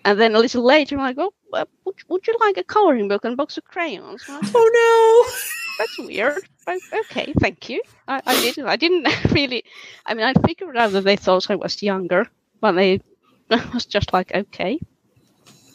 [0.04, 3.08] And then a little later, I'm like, oh, uh, would, would you like a coloring
[3.08, 4.24] book and a box of crayons?
[4.30, 5.32] Like, Oh no.
[5.80, 6.48] that's weird.
[6.68, 7.82] Okay, thank you.
[8.08, 8.68] I, I didn't.
[8.68, 9.64] I didn't really.
[10.06, 12.28] I mean, I figured out that they thought I was younger,
[12.62, 13.02] but they
[13.50, 14.80] I was just like, okay,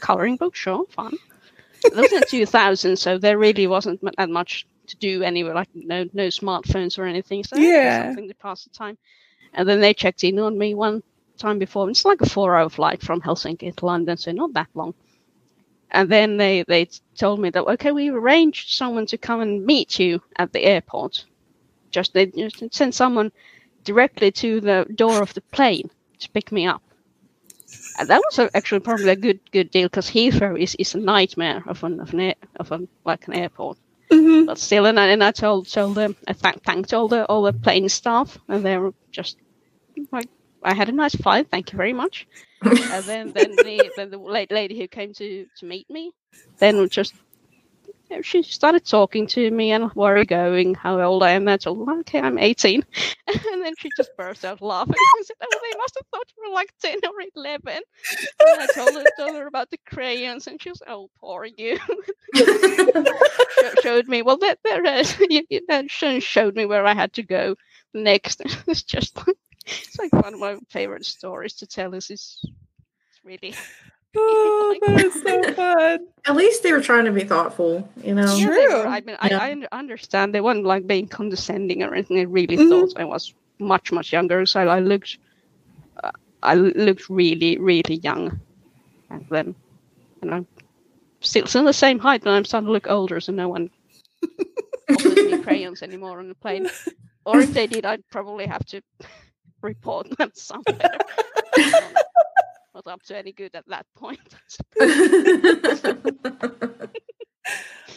[0.00, 1.18] coloring book, sure, fun.
[1.92, 6.28] Was in 2000, so there really wasn't that much to do anywhere, Like no no
[6.28, 7.44] smartphones or anything.
[7.44, 7.88] So Yeah.
[7.88, 8.98] something to pass the time.
[9.54, 11.02] And then they checked in on me one
[11.38, 11.88] time before.
[11.90, 14.94] It's like a four-hour flight from Helsinki to London, so not that long.
[15.90, 19.98] And then they they told me that okay, we arranged someone to come and meet
[19.98, 21.26] you at the airport.
[21.92, 23.32] Just they just sent someone
[23.84, 26.82] directly to the door of the plane to pick me up.
[28.04, 31.84] That was actually probably a good good deal because Heathrow is, is a nightmare of
[31.84, 33.78] an of an air, of an like an airport.
[34.10, 34.18] no.
[34.18, 37.26] hmm But still, and I, and I told told them I thank, thanked all the
[37.26, 39.38] all the plane staff, and they were just
[40.12, 40.28] like,
[40.64, 42.26] I had a nice flight, thank you very much.
[42.88, 44.18] and then then the then the
[44.50, 46.12] lady who came to to meet me,
[46.60, 47.14] then just
[48.22, 51.48] she started talking to me and where are you going, how old I am.
[51.48, 52.84] I told her, okay, I'm 18,
[53.26, 54.94] and then she just burst out laughing.
[54.98, 57.82] I said, oh, they must have thought you were like 10 or 11.
[58.40, 61.78] And I told her told her about the crayons, and she was, oh, poor you.
[62.36, 67.12] Sho- showed me well that there is uh, you, you showed me where I had
[67.14, 67.56] to go
[67.94, 68.42] next.
[68.66, 71.94] it's just like it's like one of my favorite stories to tell.
[71.94, 72.40] Is is
[73.24, 73.54] really
[74.16, 76.06] Oh, that is so fun.
[76.26, 78.34] At least they were trying to be thoughtful, you know.
[78.36, 78.82] Yeah, True.
[78.82, 79.38] I mean, I, Yeah.
[79.38, 82.16] I un- understand they weren't like being condescending or anything.
[82.16, 82.68] They really Mhm.
[82.68, 85.18] thought I was much much younger, so I looked
[86.02, 86.10] uh,
[86.42, 88.40] I looked really really young,
[89.10, 89.54] and then
[90.22, 90.46] and I'm
[91.20, 93.70] still still the same height, and I'm starting to look older, so no one
[94.90, 96.68] offers me crayons anymore on the plane.
[97.26, 98.80] Or if they did, I'd probably have to
[99.62, 100.98] report them somewhere.
[102.86, 104.20] Not up to any good at that point.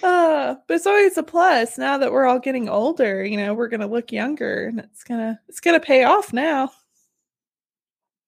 [0.04, 3.70] Oh, But it's always a plus now that we're all getting older, you know, we're
[3.70, 6.72] gonna look younger and it's gonna it's gonna pay off now.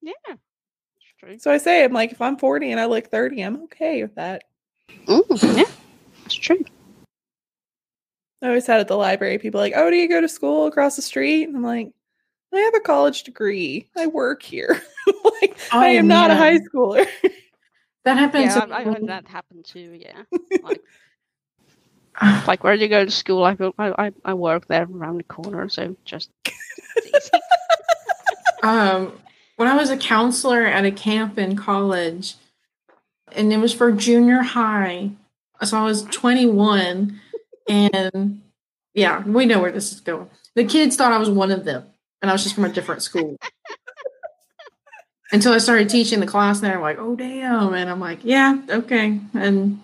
[0.01, 0.35] Yeah.
[1.19, 1.39] True.
[1.39, 4.15] So I say I'm like if I'm 40 and I look 30, I'm okay with
[4.15, 4.43] that.
[5.07, 5.65] Mm, yeah.
[6.23, 6.63] That's true.
[8.41, 10.95] I always had at the library people like, Oh, do you go to school across
[10.95, 11.45] the street?
[11.45, 11.91] And I'm like,
[12.55, 13.89] I have a college degree.
[13.95, 14.81] I work here.
[15.41, 17.07] like I Oh, am not a high schooler.
[18.05, 18.55] That happens.
[18.55, 19.99] Yeah, I, I had that happen too.
[19.99, 20.23] Yeah.
[22.21, 23.43] Like, like where do you go to school?
[23.43, 23.57] I.
[23.77, 26.29] I, I, I work there around the corner, so just
[28.63, 29.11] um,
[29.57, 32.35] when I was a counselor at a camp in college,
[33.33, 35.09] and it was for junior high.
[35.63, 37.19] So I was 21,
[37.67, 38.41] and
[38.93, 40.29] yeah, we know where this is going.
[40.55, 41.83] The kids thought I was one of them,
[42.25, 43.37] and I was just from a different school.
[45.31, 48.59] Until I started teaching the class, and they're like, "Oh, damn!" And I'm like, "Yeah,
[48.67, 49.79] okay." And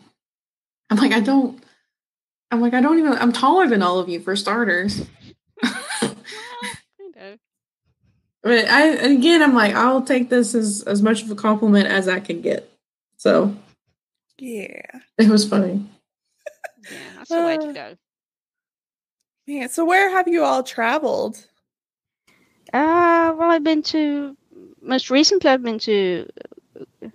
[0.89, 1.63] I'm like, "I don't."
[2.49, 5.05] I'm like, "I don't even." I'm taller than all of you for starters.
[5.61, 6.15] Well,
[6.99, 7.37] you know.
[8.41, 11.89] But I and again, I'm like, I'll take this as as much of a compliment
[11.89, 12.71] as I can get.
[13.17, 13.55] So
[14.39, 14.99] yeah.
[15.19, 15.85] it was funny.
[16.89, 17.95] Yeah, that's the way to go.
[19.47, 21.45] Man, so where have you all traveled?
[22.73, 24.35] Uh, well, I've been to
[24.81, 25.49] most recently.
[25.49, 26.27] I've been to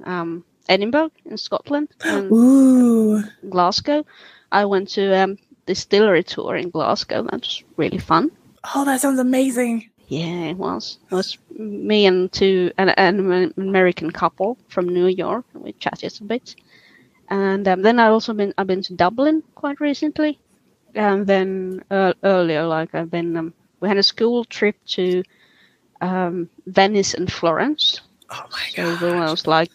[0.05, 3.23] um, Edinburgh in Scotland and Ooh.
[3.49, 4.05] Glasgow.
[4.53, 7.23] I went to um, distillery tour in Glasgow.
[7.23, 8.31] That was really fun.
[8.75, 9.91] Oh, that sounds amazing.
[10.09, 10.99] Yeah, it was.
[11.11, 15.45] It was me and two an, an American couple from New York.
[15.55, 16.55] We chatted a bit,
[17.29, 20.39] and um, then I also been I've been to Dublin quite recently,
[20.95, 25.25] and then uh, earlier like I've been um, we had a school trip to
[26.01, 28.01] um, Venice and Florence.
[28.31, 29.03] Oh my So god.
[29.03, 29.71] when I was like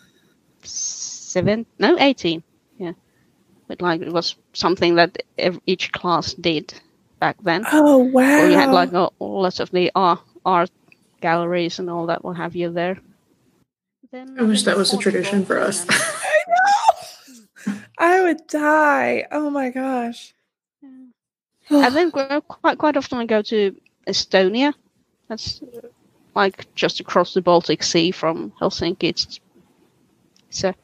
[0.63, 2.43] seven, no, eighteen,
[2.77, 2.93] yeah.
[3.67, 5.17] But like it was something that
[5.65, 6.73] each class did
[7.19, 7.65] back then.
[7.71, 8.45] Oh wow.
[8.45, 10.71] You had like a, lots of the art, art
[11.21, 12.23] galleries and all that.
[12.23, 12.97] What have you there?
[14.12, 15.86] Then I wish that was a tradition for us.
[15.89, 17.75] I know.
[17.97, 19.27] I would die.
[19.31, 20.34] Oh my gosh.
[21.69, 23.75] and then quite quite often I go to
[24.07, 24.73] Estonia.
[25.29, 25.62] That's
[26.36, 29.04] like just across the Baltic Sea from Helsinki.
[29.04, 29.39] It's
[30.50, 30.76] it's a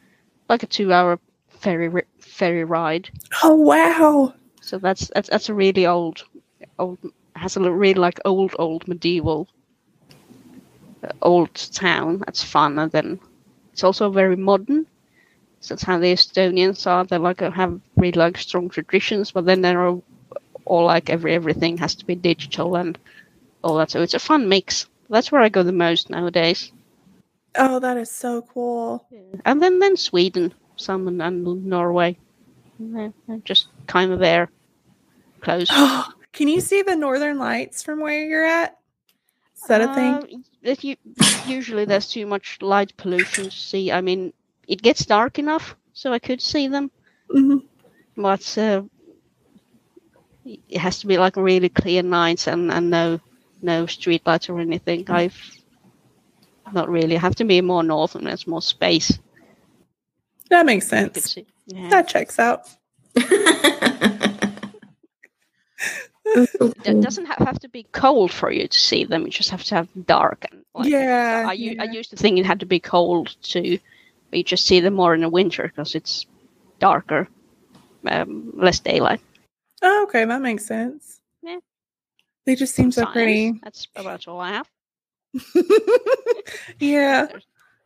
[0.50, 3.10] like a two-hour ferry ferry ride.
[3.44, 4.34] oh wow.
[4.62, 6.24] So that's that's that's a really old
[6.80, 6.98] old
[7.36, 9.48] has a really like old old medieval
[11.04, 12.20] uh, old town.
[12.20, 13.20] That's fun, and then
[13.74, 14.86] it's also very modern.
[15.60, 17.04] So that's how the Estonians are.
[17.06, 20.04] They like have really like strong traditions, but then they're all,
[20.66, 22.98] all like every everything has to be digital and
[23.64, 23.92] all that.
[23.92, 24.88] So it's a fun mix.
[25.10, 26.72] That's where I go the most nowadays.
[27.56, 29.08] Oh, that is so cool.
[29.46, 32.18] And then then Sweden, some and, and Norway.
[32.80, 34.50] They're just kind of there,
[35.42, 35.70] close.
[36.34, 38.78] Can you see the northern lights from where you're at?
[39.56, 40.44] Is that a thing?
[40.64, 40.96] Uh, you,
[41.48, 43.92] usually there's too much light pollution to see.
[43.92, 44.34] I mean,
[44.68, 46.92] it gets dark enough so I could see them,
[47.34, 47.64] Mhm.
[48.16, 48.84] but uh,
[50.46, 53.20] it has to be like really clear nights and, and no
[53.62, 55.06] no street lights or anything.
[55.10, 55.40] I've
[56.74, 59.18] not really have to be more north and there's more space.
[60.50, 61.34] That makes sense.
[61.34, 61.46] see.
[61.68, 61.90] Yeah.
[61.90, 62.70] That checks out.
[66.36, 69.24] It doesn't have to be cold for you to see them.
[69.24, 70.46] You just have to have dark.
[70.52, 71.46] And, like, yeah.
[71.48, 71.84] I, yeah.
[71.84, 73.80] used to think it had to be cold too,
[74.30, 76.26] but you just see them more in the winter because it's
[76.80, 77.28] darker,
[78.06, 79.22] um, less daylight.
[79.82, 81.17] Oh, okay, that makes sense.
[82.48, 82.54] Yeah.
[82.54, 83.60] They just seem so pretty.
[83.64, 84.70] That's about all I have.
[86.80, 87.28] yeah.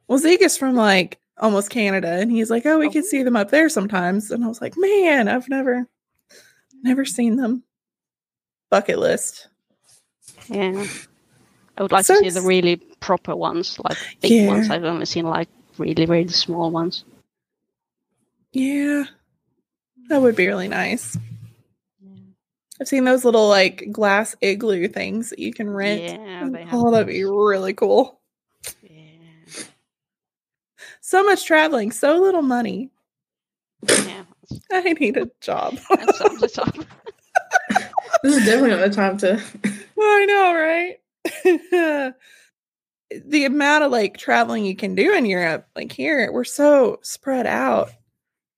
[0.08, 3.08] Well, Zeke is from like almost Canada, and he's like, "Oh, we can oh.
[3.08, 5.88] see them up there sometimes." And I was like, "Man, I've never,
[6.84, 7.64] never seen them."
[8.70, 9.48] Bucket list.
[10.48, 10.86] Yeah,
[11.78, 14.70] I would like So to see the really proper ones, like big ones.
[14.70, 17.04] I've only seen like really, really small ones.
[18.52, 19.06] Yeah,
[20.10, 21.18] that would be really nice.
[22.82, 26.02] I've seen those little like glass igloo things that you can rent.
[26.02, 28.20] Yeah, they have oh, that'd be really cool.
[28.82, 29.66] Yeah,
[31.00, 32.90] So much traveling, so little money.
[33.88, 34.24] yeah.
[34.72, 35.78] I need a job.
[35.92, 36.76] That's sums it up.
[38.24, 39.40] this is definitely not the time to.
[40.00, 42.16] I know, right?
[43.26, 47.46] the amount of like traveling you can do in Europe, like here, we're so spread
[47.46, 47.92] out.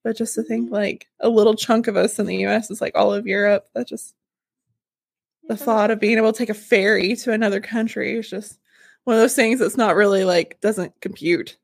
[0.03, 2.95] But just to think like a little chunk of us in the US is like
[2.95, 4.13] all of Europe, that just
[5.47, 8.59] the thought of being able to take a ferry to another country is just
[9.03, 11.57] one of those things that's not really like doesn't compute.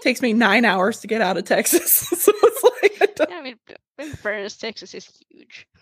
[0.00, 1.94] Takes me nine hours to get out of Texas.
[2.08, 3.58] so it's like I Yeah, I mean,
[3.98, 5.68] in fairness, Texas is huge.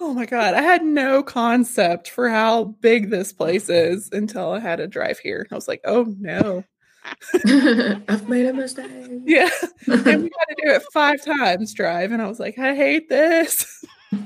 [0.00, 4.58] Oh my god, I had no concept for how big this place is until I
[4.58, 5.46] had to drive here.
[5.48, 6.64] I was like, oh no.
[8.08, 8.90] I've made a mistake.
[9.24, 9.50] Yeah.
[9.86, 12.12] and we had to do it five times drive.
[12.12, 13.84] And I was like, I hate this.
[14.10, 14.20] but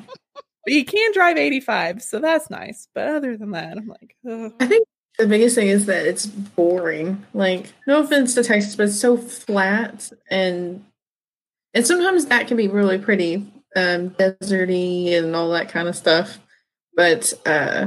[0.66, 2.88] you can drive 85, so that's nice.
[2.94, 4.16] But other than that, I'm like.
[4.60, 4.86] I think
[5.18, 7.24] the biggest thing is that it's boring.
[7.32, 10.84] Like, no offense to Texas, but it's so flat and
[11.74, 13.36] and sometimes that can be really pretty
[13.76, 16.38] um deserty and all that kind of stuff.
[16.96, 17.86] But uh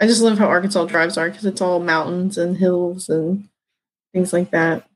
[0.00, 3.48] I just love how Arkansas drives are because it's all mountains and hills and
[4.12, 4.88] things like that.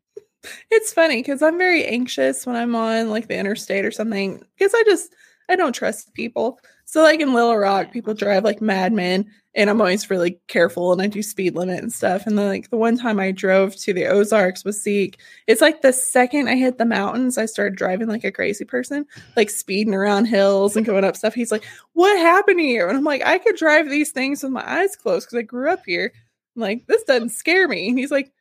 [0.70, 4.74] it's funny because I'm very anxious when I'm on like the interstate or something because
[4.74, 5.14] I just
[5.48, 6.58] I don't trust people.
[6.84, 11.00] So like in Little Rock, people drive like madmen, and I'm always really careful and
[11.00, 12.26] I do speed limit and stuff.
[12.26, 15.82] And then like the one time I drove to the Ozarks with Zeke, it's like
[15.82, 19.06] the second I hit the mountains, I started driving like a crazy person,
[19.36, 21.34] like speeding around hills and going up stuff.
[21.34, 21.64] He's like,
[21.94, 24.96] "What happened to you?" And I'm like, "I could drive these things with my eyes
[24.96, 26.12] closed because I grew up here."
[26.54, 28.32] I'm like, "This doesn't scare me." And he's like,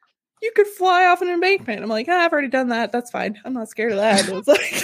[0.42, 2.92] "You could fly off an embankment." I'm like, ah, "I've already done that.
[2.92, 3.40] That's fine.
[3.46, 4.84] I'm not scared of that." It's like.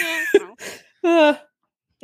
[1.04, 1.34] Uh,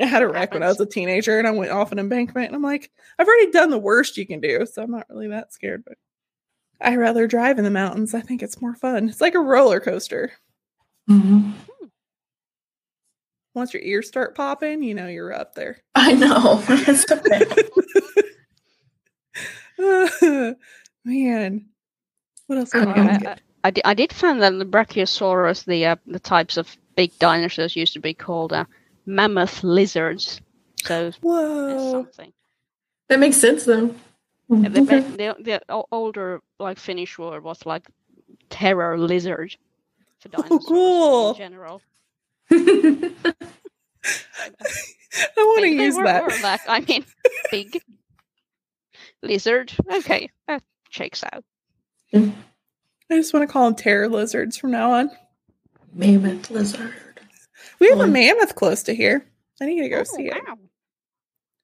[0.01, 2.47] I had a wreck when I was a teenager and I went off an embankment
[2.47, 5.29] and I'm like, I've already done the worst you can do, so I'm not really
[5.29, 5.99] that scared, but
[6.81, 8.15] I rather drive in the mountains.
[8.15, 9.09] I think it's more fun.
[9.09, 10.33] It's like a roller coaster.
[11.11, 11.51] Mm-hmm.
[13.55, 15.83] Once your ears start popping, you know you're up there.
[15.95, 16.63] I know.
[16.69, 17.45] It's okay.
[21.05, 21.67] Man.
[22.49, 22.71] What else?
[22.75, 27.17] Oh, I I, I did find that the Brachiosaurus, the uh, the types of big
[27.19, 28.65] dinosaurs, used to be called uh,
[29.07, 30.41] mammoth lizards.
[30.85, 31.91] So Whoa.
[31.93, 32.33] something.
[33.09, 33.95] that makes sense though.
[34.51, 35.01] And the, Okay.
[35.01, 37.87] the, the o- older like Finnish word was like
[38.49, 39.55] terror lizard
[40.21, 41.31] for dinosaurs cool.
[41.33, 41.83] in general.
[42.51, 43.35] I
[45.37, 46.43] want to use were that.
[46.43, 47.05] like I mean
[47.51, 47.83] big
[49.23, 49.73] lizard.
[49.93, 51.45] Okay, that checks out.
[52.15, 52.33] I
[53.11, 55.11] just want to call them terror lizards from now on.
[55.93, 56.95] Mammoth lizard.
[57.81, 59.25] We have a mammoth close to here.
[59.61, 60.37] I need to go Oh, see it.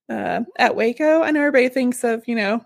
[0.09, 1.23] uh, at Waco.
[1.23, 2.65] I know everybody thinks of, you know,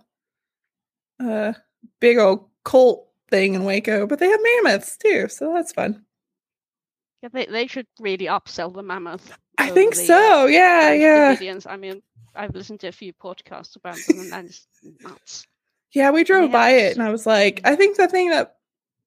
[1.21, 1.55] a
[2.01, 6.05] big old cult thing in Waco, but they have mammoths too, so that's fun.
[7.23, 9.37] Yeah, they, they should really upsell the mammoth.
[9.59, 10.47] I think the, uh, so.
[10.47, 11.37] Yeah, Branch yeah.
[11.37, 11.67] Davidians.
[11.69, 12.01] I mean,
[12.35, 14.67] I've listened to a few podcasts about them, and that is
[15.01, 15.45] nuts.
[15.93, 18.57] Yeah, we drove by it and I was like, I think the thing that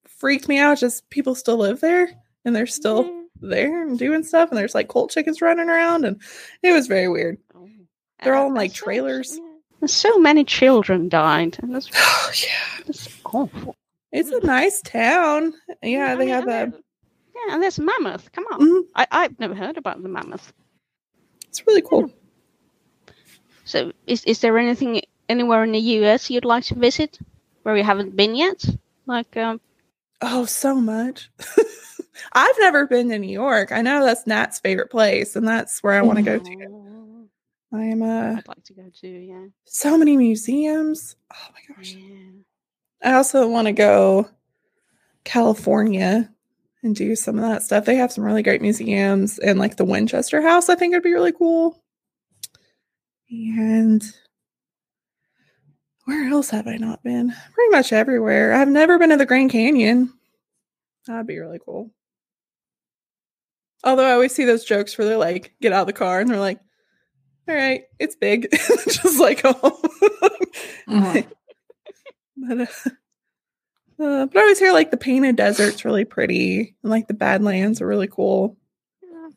[0.06, 2.08] freaked me out is just people still live there
[2.44, 3.22] and they're still Yeah.
[3.40, 6.20] there and doing stuff and there's like cult chickens running around and
[6.62, 7.38] it was very weird.
[7.54, 7.68] Oh.
[8.22, 9.38] They're all in, like, trailers.
[9.80, 11.88] There's so many children died, and that's,
[12.44, 12.84] yeah.
[12.86, 13.74] that's awful.
[14.12, 15.54] It's a nice town.
[15.82, 16.72] Yeah, I they mean, have a
[17.34, 18.30] Yeah, and there's mammoth.
[18.30, 18.82] Come on, Mhm.
[18.94, 20.52] I I've never heard about the mammoth.
[21.48, 22.12] it's really cool.
[23.64, 26.30] So, is is there anything anywhere in the U.S.
[26.30, 27.18] you'd like to visit
[27.62, 28.64] where you haven't been yet?
[29.06, 29.60] Like, um,
[30.20, 31.30] Oh, so much.
[32.32, 33.72] I've never been to New York.
[33.72, 37.28] I know that's Nat's favorite place, and that's where I want to go to.
[37.74, 39.46] I am uh I'd like to go to Yeah.
[39.64, 41.16] so many museums.
[41.32, 41.94] Oh my gosh.
[41.94, 42.30] yeah.
[43.02, 44.28] I also want to go
[45.24, 46.30] California
[46.82, 47.84] and do some of that stuff.
[47.86, 51.12] They have some really great museums and like the Winchester House, I think it'd be
[51.14, 51.82] really cool.
[53.30, 54.02] And
[56.04, 57.32] where else have I not been?
[57.54, 58.52] Pretty much everywhere.
[58.52, 60.12] I've never been to the Grand Canyon.
[61.06, 61.90] That'd be really cool.
[63.84, 66.30] Although I always see those jokes where they're like, get out of the car and
[66.30, 66.60] they're like,
[67.48, 68.48] all right, it's big.
[68.52, 69.80] Just like, oh.
[70.88, 71.26] Mhm.
[72.34, 72.90] But, uh,
[74.02, 77.80] uh, but I always hear like the painted desert's really pretty and like the Badlands
[77.80, 78.56] are really cool.
[79.02, 79.28] Yeah.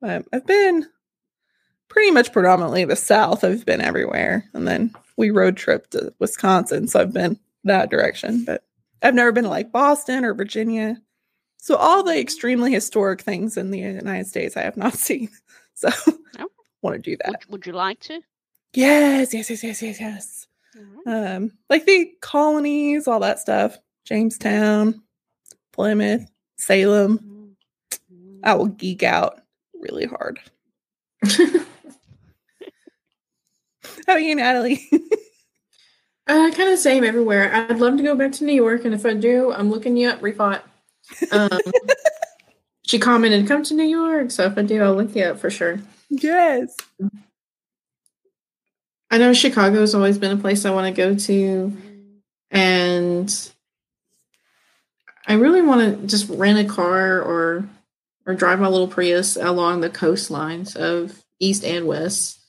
[0.00, 0.86] But I've been
[1.88, 3.44] pretty much predominantly the South.
[3.44, 4.44] I've been everywhere.
[4.54, 6.88] And then we road trip to Wisconsin.
[6.88, 8.44] So I've been that direction.
[8.44, 8.64] But
[9.02, 11.00] I've never been to like Boston or Virginia.
[11.58, 15.28] So all the extremely historic things in the United States I have not seen.
[15.74, 15.88] So
[16.38, 16.48] Oh.
[16.82, 17.44] want to do that.
[17.48, 18.20] Would, would you like to?
[18.74, 20.46] Yes, yes, yes, yes, yes, yes
[21.06, 21.34] Alright.
[21.36, 25.00] um like the colonies all that stuff jamestown
[25.72, 27.18] plymouth salem
[28.12, 28.40] Mm.
[28.44, 29.40] i will geek out
[29.80, 30.38] really hard
[34.06, 34.88] how about you natalie
[36.28, 37.54] Uh, kind of same everywhere.
[37.54, 40.08] I'd love to go back to New York, and if I do, I'm looking you
[40.08, 40.60] up, Refot.
[41.30, 41.60] Um,
[42.84, 45.50] she commented, "Come to New York." So if I do, I'll look you up for
[45.50, 45.78] sure.
[46.10, 46.74] yes
[49.10, 51.76] I know Chicago's always been a place I want to go to,
[52.50, 53.50] and
[55.28, 57.68] I really want to just rent a car or
[58.26, 62.40] or drive my little Prius along the coastlines of East and West.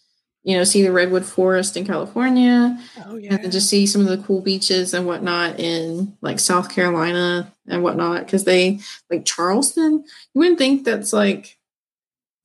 [0.47, 3.33] You know, see the redwood forest in California, Oh yeah.
[3.33, 7.53] and then just see some of the cool beaches and whatnot in like South Carolina
[7.67, 8.25] and whatnot.
[8.25, 8.79] Because they
[9.11, 11.57] like Charleston, you wouldn't think that's like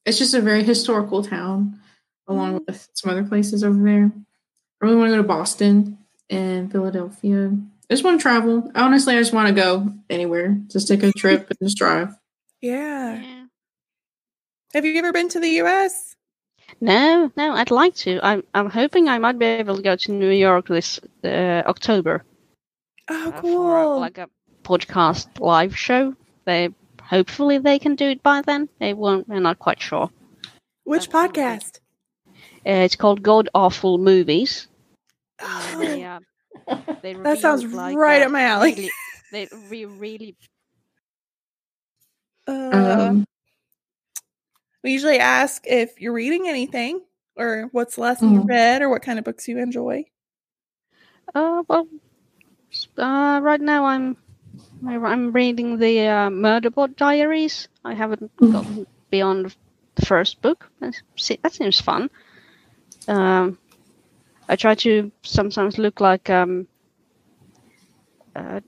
[0.04, 1.78] it's just a very historical town,
[2.26, 2.64] along mm-hmm.
[2.66, 4.10] with some other places over there.
[4.10, 5.98] I really want to go to Boston
[6.28, 7.52] and Philadelphia.
[7.88, 8.68] I just want to travel.
[8.74, 10.56] Honestly, I just want to go anywhere.
[10.68, 12.16] Just take a trip and just drive.
[12.60, 13.22] yeah.
[13.22, 13.44] Yeah.
[14.74, 16.11] Have you ever been to the US?
[16.82, 18.18] No, no, I'd like to.
[18.22, 22.24] I'm I'm hoping I might be able to go to New York this uh, October
[23.08, 23.56] Oh, uh, cool.
[23.56, 24.28] for uh, like a
[24.64, 26.16] podcast live show.
[26.44, 26.70] They
[27.00, 28.68] hopefully they can do it by then.
[28.80, 29.28] They won't.
[29.28, 30.10] They're not quite sure.
[30.82, 31.78] Which that would be- podcast?
[32.66, 34.66] Uh, it's called God Awful Movies.
[35.40, 36.20] Oh, They, uh,
[37.02, 38.74] they That sounds like, right uh, up my alley.
[38.74, 38.90] Really,
[39.32, 40.36] they re- really
[42.48, 42.70] uh,
[43.10, 43.24] Um,
[44.82, 47.00] we usually ask if you're reading anything
[47.36, 50.04] or what's the last thing you read or what kind of books you enjoy.
[51.34, 51.86] Uh, well,
[52.98, 54.16] uh, right now I'm
[54.86, 57.68] I'm reading the uh, Murderbot Diaries.
[57.84, 58.52] I haven't Mm.
[58.52, 59.54] gotten beyond
[59.94, 60.68] the first book.
[60.80, 62.10] That's, se- that seems fun.
[63.08, 63.58] Um,
[64.48, 66.66] I try to sometimes look like um,
[68.34, 68.60] uh,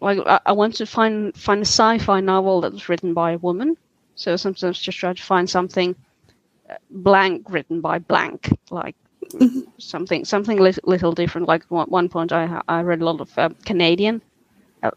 [0.00, 3.38] like I, I want to find find a sci-fi novel that was written by a
[3.38, 3.76] woman.
[4.16, 5.96] So sometimes just try to find something
[6.70, 8.96] uh, blank written by blank, like
[9.78, 11.48] something something li- little different.
[11.48, 14.22] Like one, one point, I I read a lot of uh, Canadian
[14.82, 14.92] uh,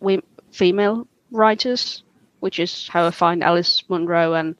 [0.00, 2.04] we, female writers,
[2.40, 4.56] which is how I find Alice Munro and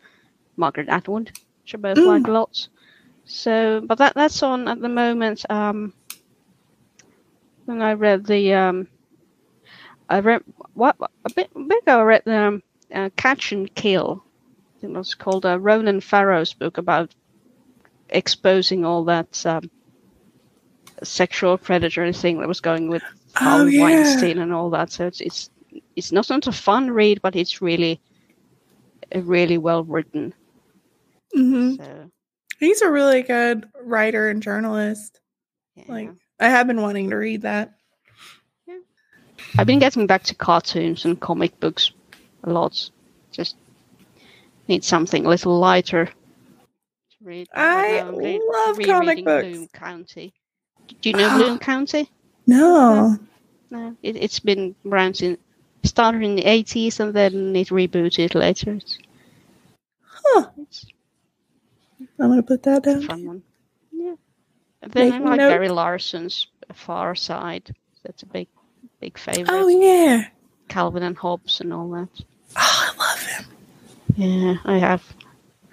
[0.56, 1.32] Margaret Atwood,
[1.62, 2.06] which I both Mm.
[2.06, 2.68] like lots.
[3.24, 5.44] So, but that that's on at the moment.
[5.50, 5.94] Um,
[7.66, 8.88] then I read the um,
[10.08, 10.42] I read
[10.74, 12.00] what a bit, a bit ago.
[12.00, 12.62] I read the um,
[12.94, 14.24] uh, Catch and Kill.
[14.76, 17.14] I think it was called uh, Ronan Farrow's book about
[18.10, 19.70] exposing all that um,
[21.02, 23.02] sexual predator thing that was going with
[23.40, 23.82] Oh, Harvey yeah.
[23.82, 24.90] Weinstein and all that.
[24.92, 25.50] So it's it's
[25.96, 28.00] it's not not a fun read, but it's really
[29.14, 30.34] uh, really well written.
[31.34, 32.10] hmm So
[32.58, 35.20] He's a really good writer and journalist.
[35.76, 35.84] yeah.
[35.88, 36.10] Like,
[36.40, 37.74] I have been wanting to read that.
[39.58, 41.92] I've been getting back to cartoons and comic books
[42.44, 42.90] a lot.
[43.32, 43.56] Just
[44.68, 46.12] need something a little lighter to
[47.22, 47.48] read.
[47.54, 49.48] I re- love comic books.
[49.48, 50.32] Bloom County.
[51.00, 52.10] Do you know Bloom County?
[52.46, 53.18] No.
[53.70, 55.38] No, it, it's been around since
[55.84, 58.72] started in the eighties and then it rebooted later.
[58.74, 58.98] It's,
[60.10, 60.48] Huh.
[60.58, 60.86] it's
[62.18, 63.02] I'm going to put that down.
[63.02, 63.42] fun one.
[63.92, 64.14] Yeah.
[64.82, 65.48] And then I like note.
[65.50, 67.70] Gary Larson's Far Side.
[68.04, 68.48] That's a big,
[69.00, 69.48] big favorite.
[69.50, 70.26] Oh, yeah.
[70.68, 72.08] Calvin and Hobbes and all that.
[72.56, 73.44] Oh, I love him.
[74.16, 75.02] Yeah, I have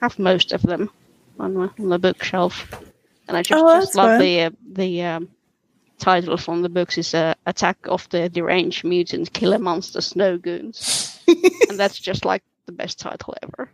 [0.02, 0.90] have most of them
[1.40, 2.68] on my on the bookshelf,
[3.28, 4.20] and I just, Oh, just love fun.
[4.22, 5.30] the uh, the um,
[6.00, 11.20] title from the books is uh, "Attack of the Deranged Mutant Killer Monster Snow Goons,"
[11.70, 13.70] and that's just like the best title ever.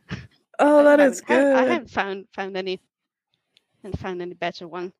[0.59, 2.79] Oh, that is haven't- I, I haven't found found any
[3.83, 4.93] and found any better one.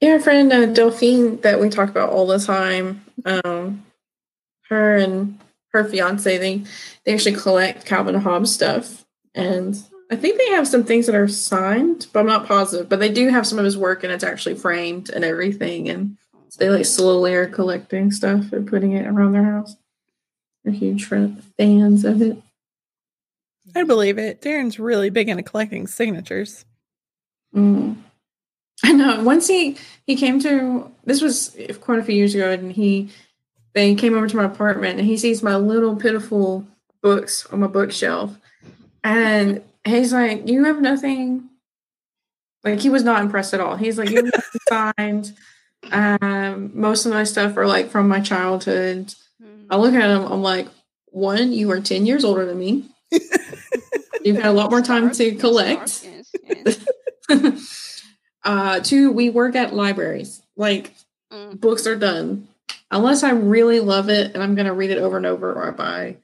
[0.00, 3.04] Yeah, our friend uh, Delphine that we talk about all the time.
[3.24, 3.84] Um,
[4.68, 5.38] her and
[5.72, 6.62] her fiance they
[7.04, 9.04] they actually collect Calvin Hobbes stuff,
[9.34, 9.76] and
[10.10, 12.88] I think they have some things that are signed, but I'm not positive.
[12.88, 15.88] But they do have some of his work, and it's actually framed and everything.
[15.88, 16.16] And
[16.58, 19.76] they like slowly are collecting stuff and putting it around their house.
[20.62, 22.38] They're huge fans of it.
[23.74, 24.40] I believe it.
[24.40, 26.64] Darren's really big into collecting signatures.
[27.54, 27.96] Mm.
[28.84, 29.22] I know.
[29.22, 33.10] Once he he came to this was quite a few years ago, and he
[33.74, 36.66] they came over to my apartment, and he sees my little pitiful
[37.02, 38.36] books on my bookshelf,
[39.02, 41.48] and he's like, "You have nothing."
[42.62, 43.76] Like he was not impressed at all.
[43.76, 45.32] He's like, "You have nothing signed."
[45.92, 49.14] Um, most of my stuff are like from my childhood.
[49.70, 50.22] I look at him.
[50.32, 50.68] I'm like,
[51.06, 52.84] one, you are ten years older than me.
[54.24, 55.88] You've had a lot more time to collect.
[55.90, 56.14] start,
[56.64, 56.80] yes,
[57.28, 58.02] yes.
[58.44, 60.40] uh, two, we work at libraries.
[60.56, 60.94] Like
[61.32, 61.58] Mm.
[61.58, 62.46] books are done.
[62.94, 65.70] Unless I really love it and I'm gonna read it over and over, or I
[65.72, 66.16] buy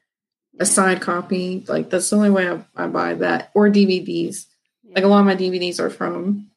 [0.60, 1.64] a side copy.
[1.66, 4.46] Like that's the only way I, I buy that, or DVDs.
[4.94, 6.50] Like a lot of my DVDs are from.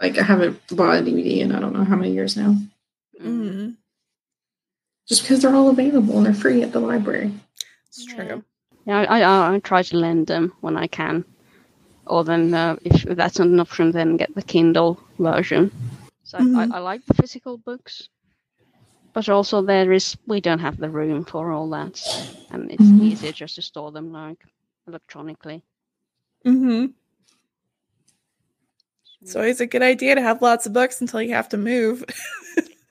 [0.00, 2.54] Like I haven't bought a DVD in I don't know how many years now,
[3.20, 3.26] Mm.
[3.50, 3.76] Mm,
[5.08, 7.32] just because they're all available and they're free at the library.
[7.88, 8.44] it's true.
[8.86, 11.24] Yeah, I, I, I try to lend them when I can.
[12.06, 15.70] Or then, uh, if that's not an option, then get the Kindle version.
[16.24, 16.72] So Mhm.
[16.72, 18.08] I, I like the physical books.
[19.12, 22.00] But also there is we don't have the room for all that,
[22.50, 23.02] and it's Mhm.
[23.04, 24.44] easier just to store them like
[24.86, 25.62] electronically.
[26.46, 26.86] Mm-hmm.
[29.22, 32.04] It's always a good idea to have lots of books until you have to move.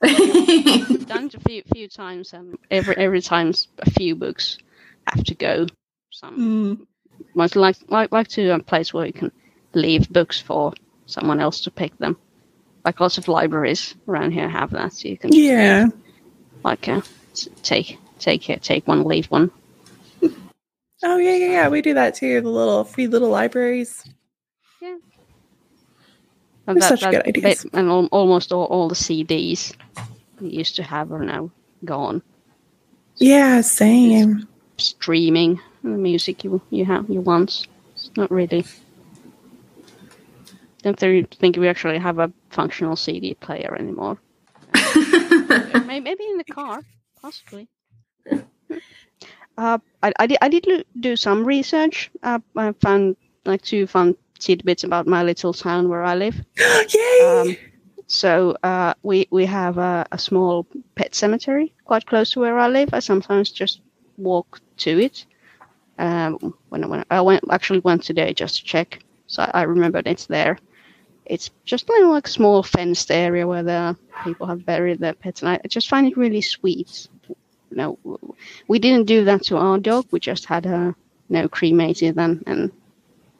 [0.00, 4.58] done it a few few times, and every every time a few books
[5.08, 5.66] have to go.
[6.10, 6.86] Some Mm.
[7.34, 9.32] most like like like to a place where you can
[9.74, 10.72] leave books for
[11.06, 12.16] someone else to pick them.
[12.84, 15.88] Like lots of libraries around here have that, so you can Yeah.
[16.64, 17.00] Like uh,
[17.62, 19.50] take take it, take one, leave one.
[21.02, 21.68] Oh yeah, yeah, yeah.
[21.68, 22.40] We do that too.
[22.40, 24.04] The little free little libraries.
[26.66, 27.66] And They're such good ideas.
[27.72, 29.74] and al- almost all, all the CDs
[30.40, 31.50] we used to have are now
[31.84, 32.22] gone.
[33.16, 34.46] Yeah, same.
[34.76, 37.66] Streaming the music you you have you want.
[37.94, 38.64] It's not really.
[40.82, 44.18] Don't think we actually have a functional CD player anymore.
[45.86, 46.82] May- Maybe in the car,
[47.20, 47.68] possibly.
[49.58, 52.10] Uh, I, I, did, I did do some research.
[52.22, 56.40] Uh, I found like two fun tidbits about my little town where I live.
[56.94, 57.20] Yay!
[57.26, 57.56] Um,
[58.06, 62.68] so uh, we we have a, a small pet cemetery quite close to where I
[62.68, 62.90] live.
[62.94, 63.82] I sometimes just
[64.16, 65.26] walk to it.
[65.98, 70.06] Um, when when I went actually went today just to check, so I, I remembered
[70.06, 70.56] it's there.
[71.30, 75.42] It's just like, like a small fenced area where the people have buried their pets,
[75.42, 77.08] and I just find it really sweet.
[77.70, 77.98] You know,
[78.66, 80.06] we didn't do that to our dog.
[80.10, 80.86] We just had her,
[81.28, 82.72] you know, cremated and, and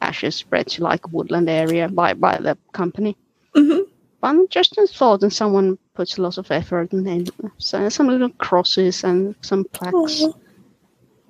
[0.01, 3.17] ashes spread to like a woodland area by by the company.
[3.57, 3.87] Mhm.
[4.21, 7.27] But just a thought, and someone puts a lot of effort and then
[7.59, 10.23] so some little crosses and some plaques.
[10.23, 10.33] Aw.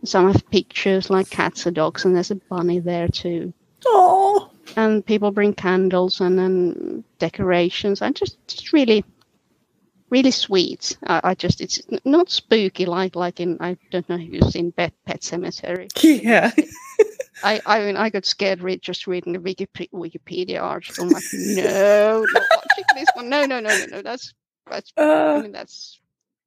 [0.04, 3.54] Some have pictures like cats or dogs, and there's a bunny there too.
[3.86, 4.48] Aw.
[4.76, 9.04] And people bring candles and then decorations, and just, just really,
[10.10, 10.96] really sweet.
[11.06, 14.72] I, I just it's not spooky like like in I don't know if you've seen
[14.72, 15.88] Pet Pet Cemetery.
[16.02, 16.50] Yeah.
[17.42, 21.04] I, I mean, I got scared read just reading the Wikipedia, Wikipedia article.
[21.04, 23.30] I'm like, no, not watching this one.
[23.30, 24.02] No, no, no, no, no.
[24.02, 24.34] That's
[24.70, 24.92] that's.
[24.98, 25.98] I Uh, mean, that's.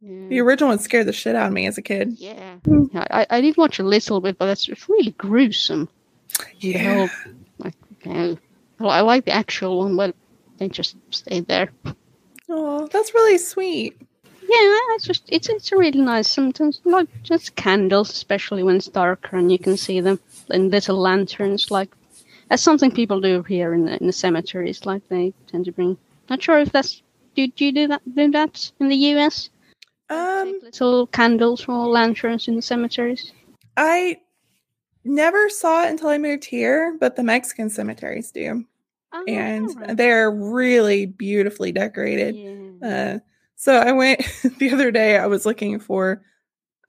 [0.01, 0.27] Yeah.
[0.27, 2.13] the original one scared the shit out of me as a kid.
[2.19, 2.57] yeah.
[2.65, 2.89] Mm.
[3.09, 5.89] I, I did watch a little bit, but that's it's really gruesome.
[6.61, 7.09] The
[8.05, 8.37] no.
[8.79, 10.15] Well, I like the actual one, but
[10.57, 11.69] they just stayed there.
[12.49, 13.95] Oh, that's really sweet.
[14.23, 16.27] Yeah, it's just it's it's really nice.
[16.29, 20.97] Sometimes like just candles, especially when it's darker and you can see them, and little
[20.97, 21.71] lanterns.
[21.71, 21.89] Like
[22.49, 24.85] that's something people do here in the in the cemeteries.
[24.85, 25.97] Like they tend to bring.
[26.29, 27.01] Not sure if that's
[27.35, 29.49] do, do you do that do that in the U.S.
[30.09, 33.31] Um, little candles or lanterns in the cemeteries.
[33.77, 34.19] I
[35.03, 38.65] never saw it until I moved here, but the Mexican cemeteries do,
[39.11, 39.97] Oh, and alright.
[39.97, 42.35] they're really beautifully decorated.
[42.35, 42.87] Yeah.
[43.15, 43.19] Uh,
[43.55, 44.21] so I went
[44.59, 45.17] the other day.
[45.17, 46.21] I was looking for,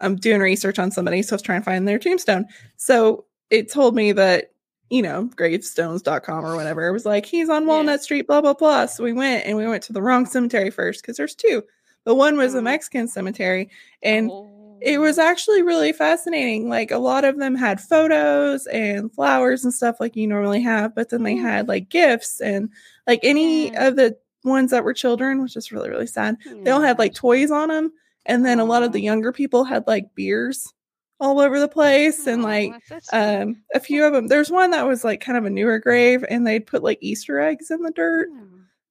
[0.01, 2.47] I'm doing research on somebody, so I was trying to find their tombstone.
[2.77, 4.51] So it told me that
[4.91, 6.87] you know gravestones.com or whatever.
[6.87, 7.69] It was like he's on Yeah.
[7.69, 8.87] Walnut Street, blah blah blah.
[8.87, 11.63] So we went and we went to the wrong cemetery first because there's two.
[12.05, 12.63] The one was a Oh.
[12.63, 13.71] Mexican cemetery,
[14.03, 14.51] and Oh.
[14.85, 16.69] It was actually really fascinating.
[16.69, 20.95] Like a lot of them had photos and flowers and stuff like you normally have,
[20.95, 21.43] but then they Mm.
[21.43, 22.69] had like gifts and
[23.07, 26.37] like any of the ones that were children, which is really really sad.
[26.65, 27.93] They all had like toys on them,
[28.27, 30.73] and then a lot of the younger people had like beers
[31.21, 32.73] all over the place, and like
[33.13, 34.27] um a few of them.
[34.29, 37.41] There's one that was like kind of a newer grave, and they'd put like Easter
[37.41, 38.29] eggs in the dirt,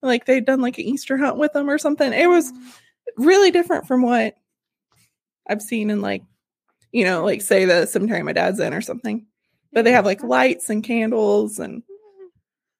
[0.02, 2.12] like they'd done like an Easter hunt with them or something.
[2.14, 2.52] It was
[3.18, 4.36] really different from what
[5.48, 6.24] I've seen in like,
[6.91, 9.26] you know, like say the cemetery my dad's in or something.
[9.72, 11.82] But they have like lights and candles and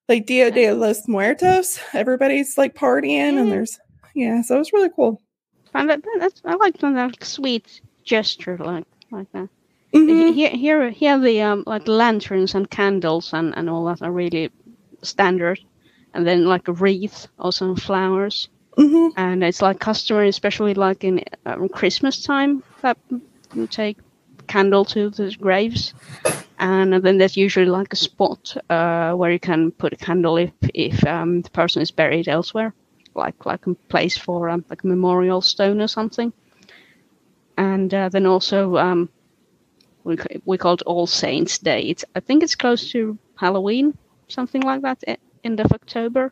[0.08, 1.80] like Dia de los Muertos.
[1.94, 3.80] Everybody's like partying and there's
[4.16, 5.22] yeah, so it was really cool.
[5.74, 9.50] That, that- that's I like that like, sweet gesture like like that.
[9.94, 10.34] Mhm.
[10.34, 14.52] Here here here the um like lanterns and candles and and all that are really
[15.02, 15.60] standard,
[16.14, 19.12] and then like a wreath, also and flowers, Mhm.
[19.18, 22.98] and it's like customary, especially like in um, Christmas time that
[23.54, 23.98] you take
[24.48, 25.94] candle to the graves.
[26.60, 30.52] And then there's usually like a spot uh, where you can put a candle if
[30.74, 32.74] if um, the person is buried elsewhere,
[33.16, 36.34] like like a place for um, like a memorial stone or something.
[37.58, 39.10] And uh, then also um,
[40.04, 41.82] we we call it All Saints Day.
[41.84, 43.98] It's I think it's close to Halloween,
[44.28, 45.04] something like that,
[45.44, 46.32] end of October.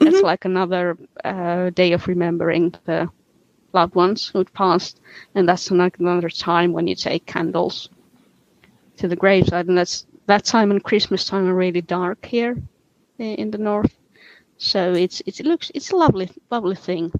[0.00, 0.22] It's Mhm.
[0.22, 3.08] like another uh, day of remembering the
[3.72, 5.00] loved ones who'd passed,
[5.34, 7.88] and that's another time when you take candles
[8.96, 12.56] to the graveside, and that's that time and Christmas time are really dark here
[13.18, 13.96] in the north.
[14.58, 17.12] So it's, it's it looks it's a lovely lovely thing.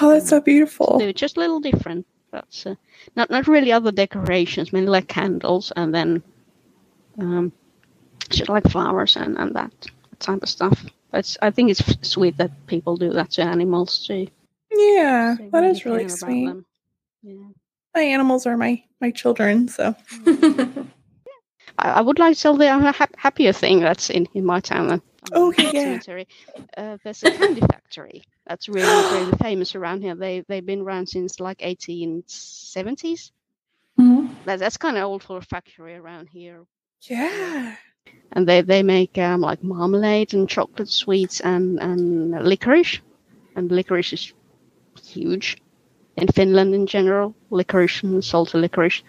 [0.00, 0.98] Oh, that's so beautiful.
[0.98, 2.06] They're just a little different.
[2.32, 2.74] That's uh,
[3.16, 6.22] not not really other decorations, mainly like candles and then
[7.18, 7.52] um,
[8.30, 9.72] just like flowers and, and that
[10.18, 10.84] type of stuff.
[11.12, 14.26] But it's, I think it's sweet that people do that to animals too.
[14.72, 16.56] Yeah, They that is really sweet.
[17.22, 17.48] Yeah.
[17.94, 19.94] My animals are my my children, so
[21.78, 24.60] I, I would like to tell the uh, hap- happier thing that's in, in my
[24.60, 24.90] town.
[24.90, 24.98] uh,
[25.36, 25.82] Okay, um, yeah.
[25.84, 26.26] Cemetery.
[26.76, 30.14] Uh, there's a candy factory that's really really famous around here.
[30.14, 33.32] They they've been around since like 1870s.
[33.98, 34.30] Mhm.
[34.46, 36.64] That, that's kind of old for a factory around here.
[37.02, 37.76] yeah.
[38.32, 43.00] And they they make um, like marmalade and chocolate sweets and and licorice,
[43.56, 44.32] and licorice is
[45.02, 45.56] huge
[46.16, 47.34] in Finland in general.
[47.50, 49.02] Licorice and salted licorice.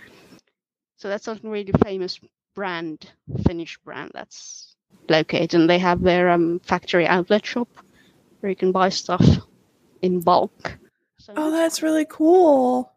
[0.97, 2.19] So that's a really famous
[2.55, 3.11] brand,
[3.45, 4.75] Finnish brand that's
[5.09, 7.67] located, and they have their um, factory outlet shop
[8.39, 9.25] where you can buy stuff
[10.01, 10.77] in bulk.
[11.17, 12.91] So, Oh, that's really cool.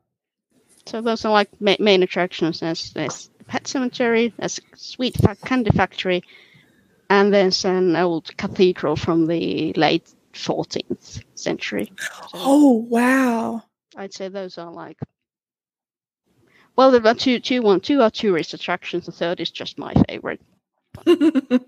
[0.87, 2.61] so those are like ma- main attractions.
[2.61, 6.23] There's there's the pet cemetery, there's a sweet candy factory,
[7.09, 11.93] and there's an old cathedral from the late 14th century.
[11.99, 13.63] So Oh, wow.
[13.97, 14.99] I'd say those are like.
[16.77, 19.07] Well, there are two, two, one, two are tourist attractions.
[19.07, 20.43] The third is just my favorite.
[21.07, 21.61] oh,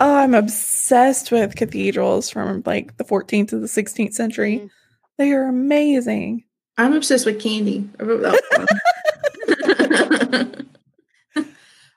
[0.00, 4.58] I'm obsessed with cathedrals from like the 14th to the 16th century.
[4.58, 4.70] Mm.
[5.18, 6.44] They are amazing.
[6.78, 7.88] I'm obsessed with candy.
[8.00, 8.66] I wrote that one.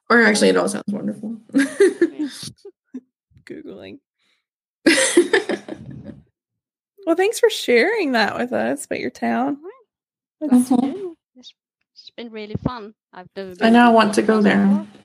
[0.10, 1.38] Or actually, it all sounds wonderful.
[3.45, 3.99] Googling.
[7.06, 9.60] Well, thanks for sharing that with us about your town.
[10.41, 10.72] That's-.
[10.72, 10.93] Yeah,
[11.36, 11.53] It's,
[11.93, 12.95] it's been really fun.
[13.14, 14.88] I've never I been now want to go there.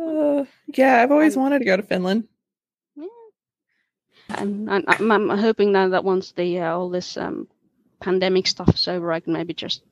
[0.00, 2.26] Uh, yeah, I've always Um, wanted to go to Finland.
[4.30, 7.46] And, and I'm, I'm hoping now that once the uh, all this um,
[8.00, 9.82] pandemic stuff is over, I can maybe just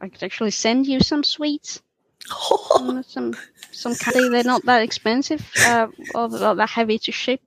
[0.00, 1.82] I could actually send you some sweets,
[2.76, 3.34] and some
[3.72, 4.28] some candy.
[4.28, 7.40] They're not that expensive, uh, or not that heavy to ship.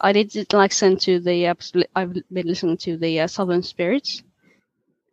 [0.00, 1.48] I did it, like send to the.
[1.48, 1.54] Uh,
[1.96, 4.22] I've been listening to the uh, Southern Spirits.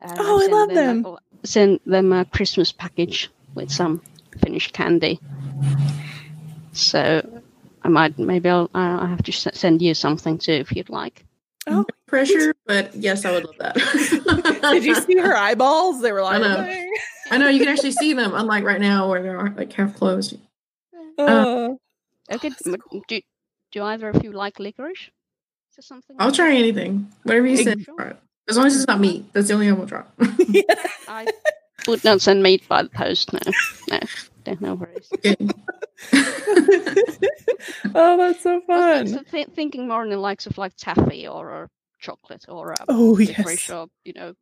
[0.02, 1.18] and Oh, I sent love a- them.
[1.44, 4.02] send them a Christmas package with some
[4.40, 5.20] Finnish candy.
[6.74, 7.42] So
[7.84, 11.26] I might maybe I'll I have to send you something too if you'd like.
[11.68, 14.62] Oh, Pressure, but yes, I would love that.
[14.72, 16.00] did you see her eyeballs?
[16.02, 16.40] They were like,
[17.32, 17.48] I know.
[17.50, 20.38] You can actually see them, unlike right now where they're like half closed.
[21.18, 21.70] Uh,
[22.30, 22.76] Okay, that's m-
[23.08, 23.22] do
[23.72, 25.00] do either of you like licorice?
[25.00, 26.16] Is there something?
[26.20, 27.84] I'll try anything, whatever you send.
[27.86, 28.18] Sure.
[28.50, 30.04] As long as it's not meat, that's the only thing I will try.
[31.08, 31.28] I
[31.88, 33.32] would not send meat by the post.
[33.32, 33.40] No,
[33.90, 34.00] no,
[34.46, 35.08] no, no worries.
[35.24, 35.54] Good.
[37.96, 39.26] oh, that's so I was fun.
[39.26, 41.70] th- thinking more in the likes of like taffy or, or
[42.00, 43.70] chocolate or um, Oh, licorice yes.
[43.70, 44.34] or you know.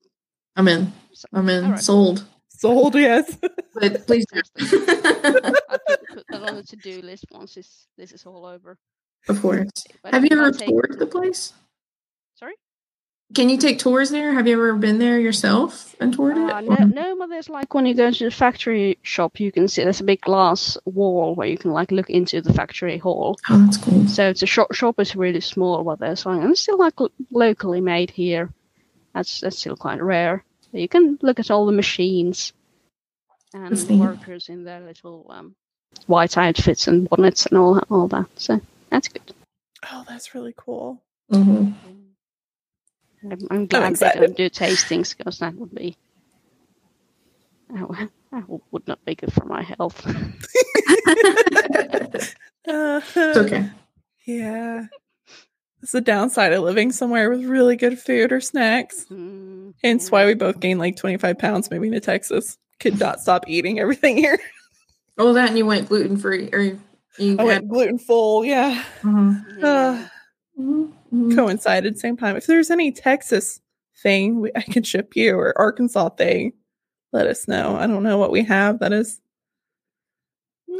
[0.55, 0.91] I'm in.
[1.33, 1.65] I'm in.
[1.65, 1.79] All right.
[1.79, 2.25] Sold.
[2.63, 3.37] Sold, yes.
[3.75, 4.41] But please do.
[4.59, 8.77] I'll put, put that on the to-do list once this this is all over.
[9.27, 9.69] of course.
[10.01, 11.51] But Have you ever take- toured the place?
[12.35, 12.53] Sorry.
[13.35, 14.31] Can you take tours there?
[14.33, 16.69] Have you ever been there yourself and toured Uh, it?
[16.69, 19.83] no, no, but there's like when you go to the factory shop, you can see
[19.83, 23.35] there's a big glass wall where you can like look into the factory hall.
[23.49, 24.07] Oh, that's cool.
[24.07, 24.73] So it's a shop.
[24.73, 26.93] Shop is really small, but they're selling, and it's still like
[27.31, 28.53] locally made here.
[29.15, 30.45] That's that's still quite rare.
[30.73, 32.51] So you can look at all the machines
[33.53, 35.55] and the workers in their little um,
[36.07, 38.25] white outfits and bonnets and all all that.
[38.37, 38.59] So
[38.89, 39.21] that's good.
[39.91, 40.99] Oh, that's really cool.
[41.29, 41.71] hmm
[43.31, 44.19] I'm, I'm glad they excited.
[44.21, 45.95] don't do tastings because that would be
[47.69, 50.05] that would- that would not be good for my health.
[52.67, 53.69] Uh, It's okay.
[54.25, 54.87] Yeah.
[55.83, 59.05] It's the downside of living somewhere with really good food or snacks.
[59.11, 60.11] Mm, Hence yeah.
[60.11, 62.57] why we both gained like 25 pounds moving to Texas.
[62.79, 64.39] Could not stop eating everything here.
[65.15, 66.59] Oh, that and you went gluten free, or
[67.19, 67.45] you I had.
[67.45, 68.43] went gluten full.
[68.43, 68.83] Yeah.
[69.03, 69.63] Mhm.
[69.63, 70.07] Uh,
[70.59, 70.91] Mhm.
[71.13, 71.35] Mhm.
[71.35, 72.35] coincided same time.
[72.35, 73.59] If there's any Texas
[74.01, 76.53] thing we, I can ship you or Arkansas thing,
[77.11, 77.75] let us know.
[77.75, 79.21] I don't know what we have that is.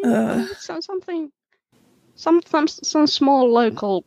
[0.03, 0.47] Uh.
[0.57, 1.31] some, something,
[2.15, 4.03] some, some some small local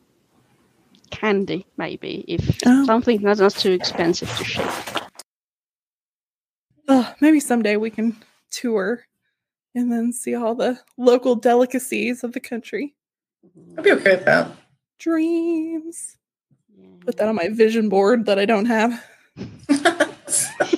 [1.11, 2.85] candy, maybe if Oh.
[2.85, 4.69] something that's not too expensive to ship.
[6.87, 8.15] Oh, maybe someday we can
[8.51, 9.03] tour
[9.75, 12.95] and then see all the local delicacies of the country.
[13.77, 14.51] I'd be okay with that.
[14.99, 16.17] Dreams.
[17.05, 19.03] Put that on my vision board that I don't have.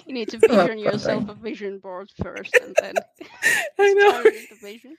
[0.06, 2.94] You need to vision oh, yourself a vision board first, and then
[3.80, 4.12] I know.
[4.12, 4.98] turn it into visions.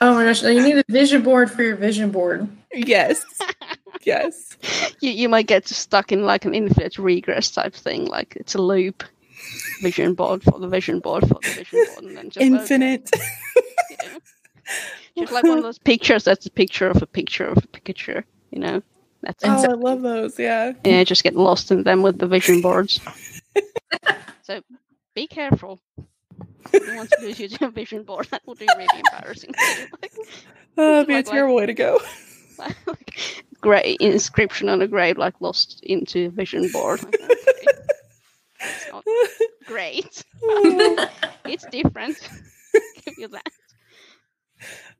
[0.00, 2.48] Oh my gosh, you need a vision board for your vision board.
[2.72, 3.24] Yes.
[4.04, 4.56] yes.
[5.00, 8.62] You you might get stuck in like an infinite regress type thing, like it's a
[8.62, 9.04] loop.
[9.80, 13.10] Vision board for the vision board for the vision board, and then just Infinite.
[15.16, 15.22] you.
[15.24, 18.24] Just like one of those pictures that's a picture of a picture of a picture,
[18.50, 18.82] you know.
[19.22, 19.70] That's Oh, it.
[19.70, 20.38] I love those.
[20.38, 20.72] Yeah.
[20.84, 23.00] Yeah, just get lost in them with the vision boards.
[24.42, 24.62] so
[25.14, 25.80] be careful.
[26.72, 29.52] If you want to lose your vision board, that would be really embarrassing.
[30.02, 30.22] like, uh,
[30.78, 32.00] Oh, that'd be a Like- like- terrible way to go.
[32.86, 37.02] like, great inscription on a grave, like lost into vision board.
[37.02, 37.64] Like, okay.
[38.60, 39.04] It's not
[39.66, 40.24] great.
[40.42, 41.08] Oh.
[41.46, 42.18] It's different.
[43.04, 43.42] Give you that.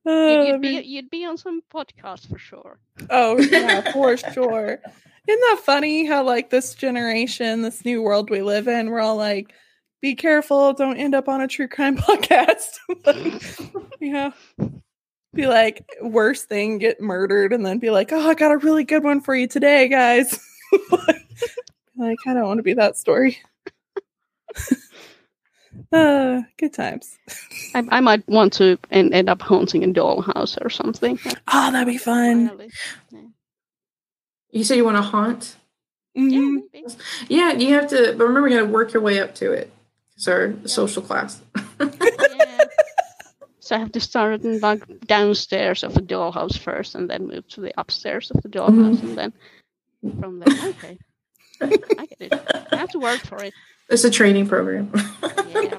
[0.07, 2.78] Oh, You'd, be- you'd be on some podcast for sure.
[3.11, 4.80] oh yeah, for sure.
[5.28, 9.16] Isn't that funny how like this generation, this new world we live in, we're all
[9.16, 9.53] like,
[10.01, 12.78] be careful, don't end up on a true crime podcast.
[14.01, 14.30] yeah.
[15.32, 18.82] Be like, worst thing, get murdered, and then be like, oh, I got a really
[18.84, 20.38] good one for you today, guys.
[21.96, 23.38] like, I don't want to be that story.
[25.92, 27.16] uh, good times.
[27.74, 31.18] I, I might want to end, end up haunting a dollhouse or something.
[31.53, 32.68] Oh, that'd be fun.
[33.11, 33.20] Yeah.
[34.51, 35.57] You said you want to haunt?
[36.14, 36.62] Yeah, Mhm.
[36.72, 36.86] maybe.
[37.28, 39.70] Yeah, you have to, but remember, you got to work your way up to it.
[40.20, 41.40] It's our social class.
[41.80, 41.88] Yeah.
[43.60, 47.46] So I have to start in like downstairs of the dollhouse first, and then move
[47.50, 49.32] to the upstairs of the dollhouse, and then
[50.18, 50.70] from there.
[50.70, 50.98] Okay,
[51.62, 52.66] I get it.
[52.72, 53.54] I have to work for it.
[53.88, 54.90] it's a training program.
[55.54, 55.78] Yeah.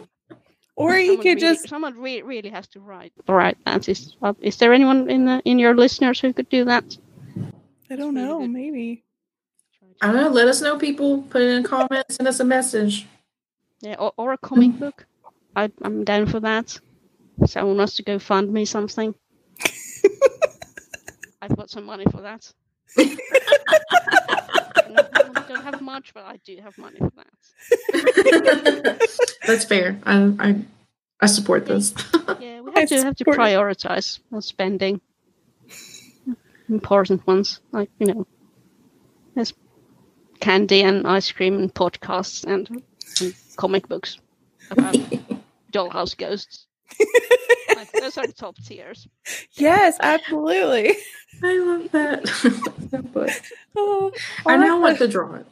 [0.77, 3.89] Or you could really, just someone re- really has to write write that.
[3.89, 6.97] Is uh, is there anyone in the in your listeners who could do that?
[7.91, 8.49] I don't really know, good.
[8.51, 9.03] maybe.
[10.01, 10.29] I don't know.
[10.29, 11.23] Let us know, people.
[11.29, 12.15] Put it in the comments.
[12.15, 13.05] Send us a message.
[13.81, 15.05] Yeah, or, or a comic book.
[15.55, 16.79] I, I'm down for that.
[17.45, 19.15] Someone wants to go fund me something.
[21.41, 22.53] I've got some money for that.
[22.97, 23.17] I
[25.47, 27.27] don't have much, but I do have money for that.
[29.47, 29.99] That's fair.
[30.05, 30.55] I, I
[31.19, 31.93] I support this.
[32.39, 35.01] Yeah, we I have to have to prioritize our spending.
[36.69, 38.27] Important ones, like you know,
[39.35, 39.53] there's
[40.39, 42.83] candy and ice cream and podcasts and, and
[43.61, 44.17] comic books
[44.71, 44.95] about
[45.71, 46.65] dollhouse ghosts.
[47.75, 49.07] like, those are top tiers.
[49.53, 50.95] Yes, absolutely.
[51.43, 52.21] I love that.
[53.73, 54.11] Oh,
[54.45, 55.45] I now like want to draw it.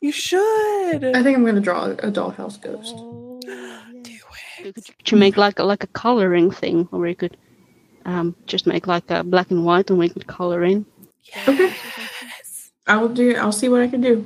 [0.00, 1.04] you should.
[1.04, 2.94] I think I'm going to draw a dollhouse ghost.
[2.96, 3.80] Oh, yeah.
[4.02, 4.20] Do You
[4.60, 4.74] it.
[4.74, 7.36] could, could you make like a, like a coloring thing, or you could
[8.04, 10.86] um, just make like a black and white, and we could color in.
[11.48, 11.72] Okay.
[12.86, 13.34] I will do.
[13.36, 14.24] I'll see what I can do.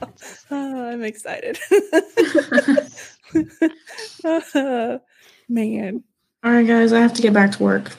[0.50, 1.58] Oh, I'm excited.
[5.48, 6.04] Man,
[6.44, 6.92] All right, guys.
[6.92, 7.90] I have to get back to work.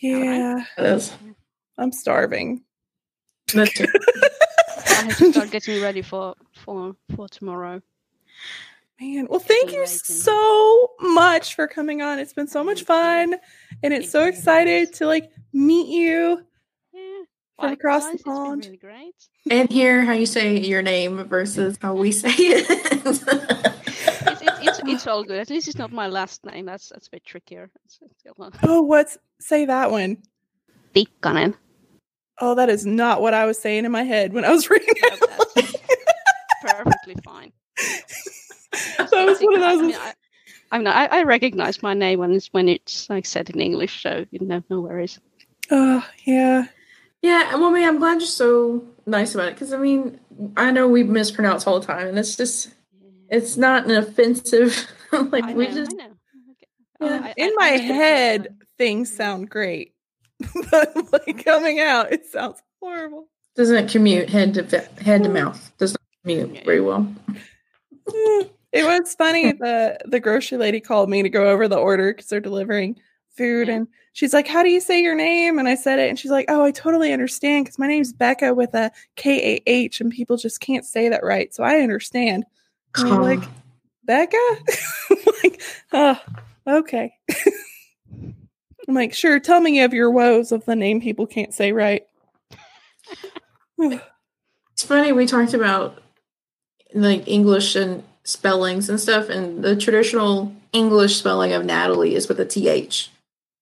[0.00, 1.12] yeah, That is.
[1.78, 2.62] I'm starving.
[3.54, 3.90] That's it.
[4.88, 7.80] I have to start getting ready for for for tomorrow.
[9.00, 12.18] Man, well, thank you so much for coming on.
[12.18, 13.34] It's been so much fun,
[13.82, 16.44] and it's so excited to like meet you.
[17.58, 17.64] Yeah.
[17.64, 18.64] From across the Likewise, it's been pond.
[18.64, 19.14] really great.
[19.50, 22.66] and hear how you say your name versus how we say it.
[24.28, 25.38] It's, it's, it's, it's all good.
[25.38, 26.66] At least it's not my last name.
[26.66, 27.70] That's that's a bit trickier.
[27.84, 30.18] It's, it's still not Oh, what's say that one?
[30.94, 31.54] Tikkanen.
[32.40, 34.88] Oh, that is not what I was saying in my head when I was reading
[35.02, 35.22] No, it.
[35.22, 35.76] Oh, that's
[36.74, 37.52] perfectly fine.
[38.98, 39.82] that was one of I those.
[39.82, 40.12] mean, I,
[40.72, 44.02] I, mean, I, I recognize my name when it's when it's like said in English,
[44.02, 45.18] so you know, no worries.
[45.70, 46.66] Oh, yeah.
[47.22, 47.54] Yeah.
[47.54, 50.20] Well, I mean, I'm glad you're so nice about it because I mean,
[50.56, 52.70] I know we mispronounce all the time, and it's just
[53.30, 54.86] it's not an offensive.
[55.12, 56.04] like I know, we just I know.
[56.04, 56.66] Okay.
[57.00, 59.94] Yeah, oh, I- in I- my I head, things sound great,
[60.70, 63.28] but like coming out, it sounds horrible.
[63.54, 65.34] doesn't commute head to fe- head to mm.
[65.34, 65.72] mouth.
[65.78, 67.12] Does not commute very well.
[68.08, 69.52] Eh, it was funny.
[69.60, 72.98] the The grocery lady called me to go over the order because they're delivering
[73.36, 73.74] food, Yeah.
[73.74, 76.30] and she's like, "How do you say your name?" And I said it, and she's
[76.30, 80.10] like, "Oh, I totally understand because my name's Becca with a K A H, and
[80.10, 82.44] people just can't say that right, so I understand."
[82.96, 83.42] And I'm like,
[84.04, 84.38] Becca?
[85.42, 85.62] like,
[85.92, 86.18] oh,
[86.66, 87.14] okay.
[88.88, 92.06] I'm like, sure, tell me of your woes of the name people can't say right.
[93.78, 95.12] it's funny.
[95.12, 96.00] We talked about
[96.94, 102.40] like English and spellings and stuff, and the traditional English spelling of Natalie is with
[102.40, 103.10] a th,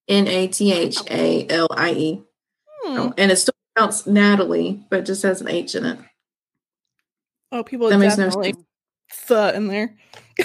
[0.09, 2.23] N a t h a l i e,
[2.85, 3.11] Hmm.
[3.17, 5.99] and it's still pronounced Natalie, but it just has an h in it.
[7.51, 8.55] Oh, people That makes no definitely
[9.29, 9.95] th in there.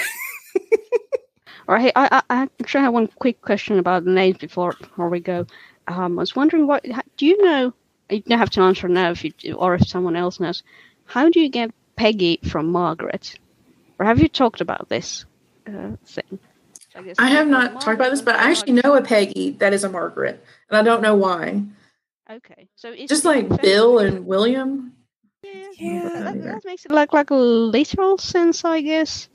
[1.67, 5.09] All right, I, I, I actually have one quick question about the names before before
[5.09, 5.45] we go.
[5.87, 6.85] Um, I was wondering what
[7.17, 7.73] do you know
[8.09, 10.63] you don't have to answer now if you do, or if someone else knows.
[11.05, 13.37] How do you get Peggy from Margaret?
[13.99, 15.25] Or have you talked about this
[15.67, 16.39] uh, thing?
[16.99, 19.51] I, guess I have Margaret- not talked about this, but I actually know a Peggy
[19.59, 21.63] that is a Margaret, and I don't know why.
[22.29, 24.93] Okay, so it's Just like very- Bill and William.
[25.43, 26.09] Yeah, Yeah.
[26.23, 29.29] that, that makes it like like a literal sense, I guess.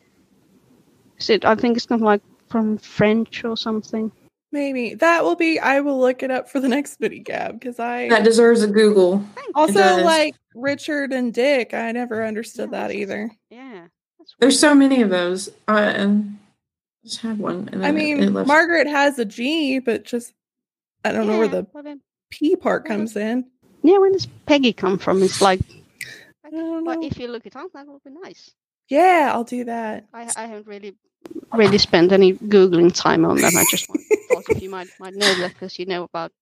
[1.18, 1.44] Is it?
[1.44, 4.12] I think it's not like from French or something.
[4.52, 5.58] Maybe that will be.
[5.58, 8.68] I will look it up for the next mini gab because I That deserves a
[8.68, 9.24] Google.
[9.54, 11.72] also like Richard and Dick.
[11.74, 13.30] I never understood Yeah, that either.
[13.50, 13.86] Yeah,
[14.38, 15.48] There's so many of those.
[15.66, 16.43] Uh, and I
[17.05, 17.68] just had one.
[17.72, 18.46] And I then it- it mean.
[18.46, 20.32] Margaret has a G, but just
[21.05, 21.96] I don't know where the well
[22.30, 23.44] P part well, comes in.
[23.82, 25.22] yeah, where does Peggy come from?
[25.22, 25.61] It's like,
[26.44, 27.07] I don't but know.
[27.07, 28.50] if you look it up, that would be nice.
[28.88, 30.07] Yeah, I'll do that.
[30.12, 30.96] I, I haven't really
[31.55, 33.55] really spent any googling time on that.
[33.55, 34.00] I just want,
[34.30, 36.32] thought if you might might know that because you know about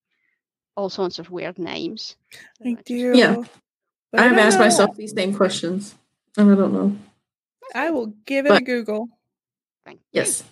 [0.77, 2.17] all sorts of weird names.
[2.33, 3.13] So I just- do.
[3.17, 3.37] Yeah.
[4.11, 4.65] but I have don't asked know.
[4.65, 5.95] myself these same questions,
[6.37, 6.97] and I don't know.
[7.75, 9.09] I will give it a Google.
[9.85, 10.21] Thank you.
[10.21, 10.45] Yes.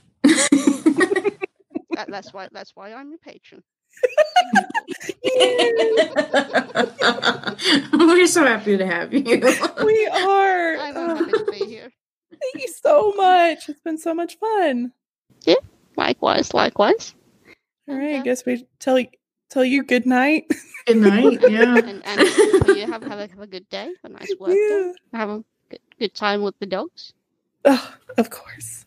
[0.51, 3.63] That, that's why that's why I'm your patron.
[7.93, 9.23] We're so happy to have you.
[9.23, 10.77] We are.
[10.79, 11.91] I'm Ugh, happy to be here.
[12.31, 13.69] thank you so much.
[13.69, 14.93] It's been so much fun.
[15.45, 15.57] Yeah.
[15.97, 17.15] Likewise, likewise.
[17.89, 19.09] All right, I uh, guess we tell you
[19.51, 20.45] tell you good night.
[20.87, 21.41] Good night.
[21.51, 21.77] Yeah.
[21.77, 22.21] And and
[22.77, 24.93] you have have a, have a good day, a nice work day.
[25.13, 25.19] yeah.
[25.19, 27.13] Have a good, good time with the dogs.
[27.65, 28.87] Oh, of course.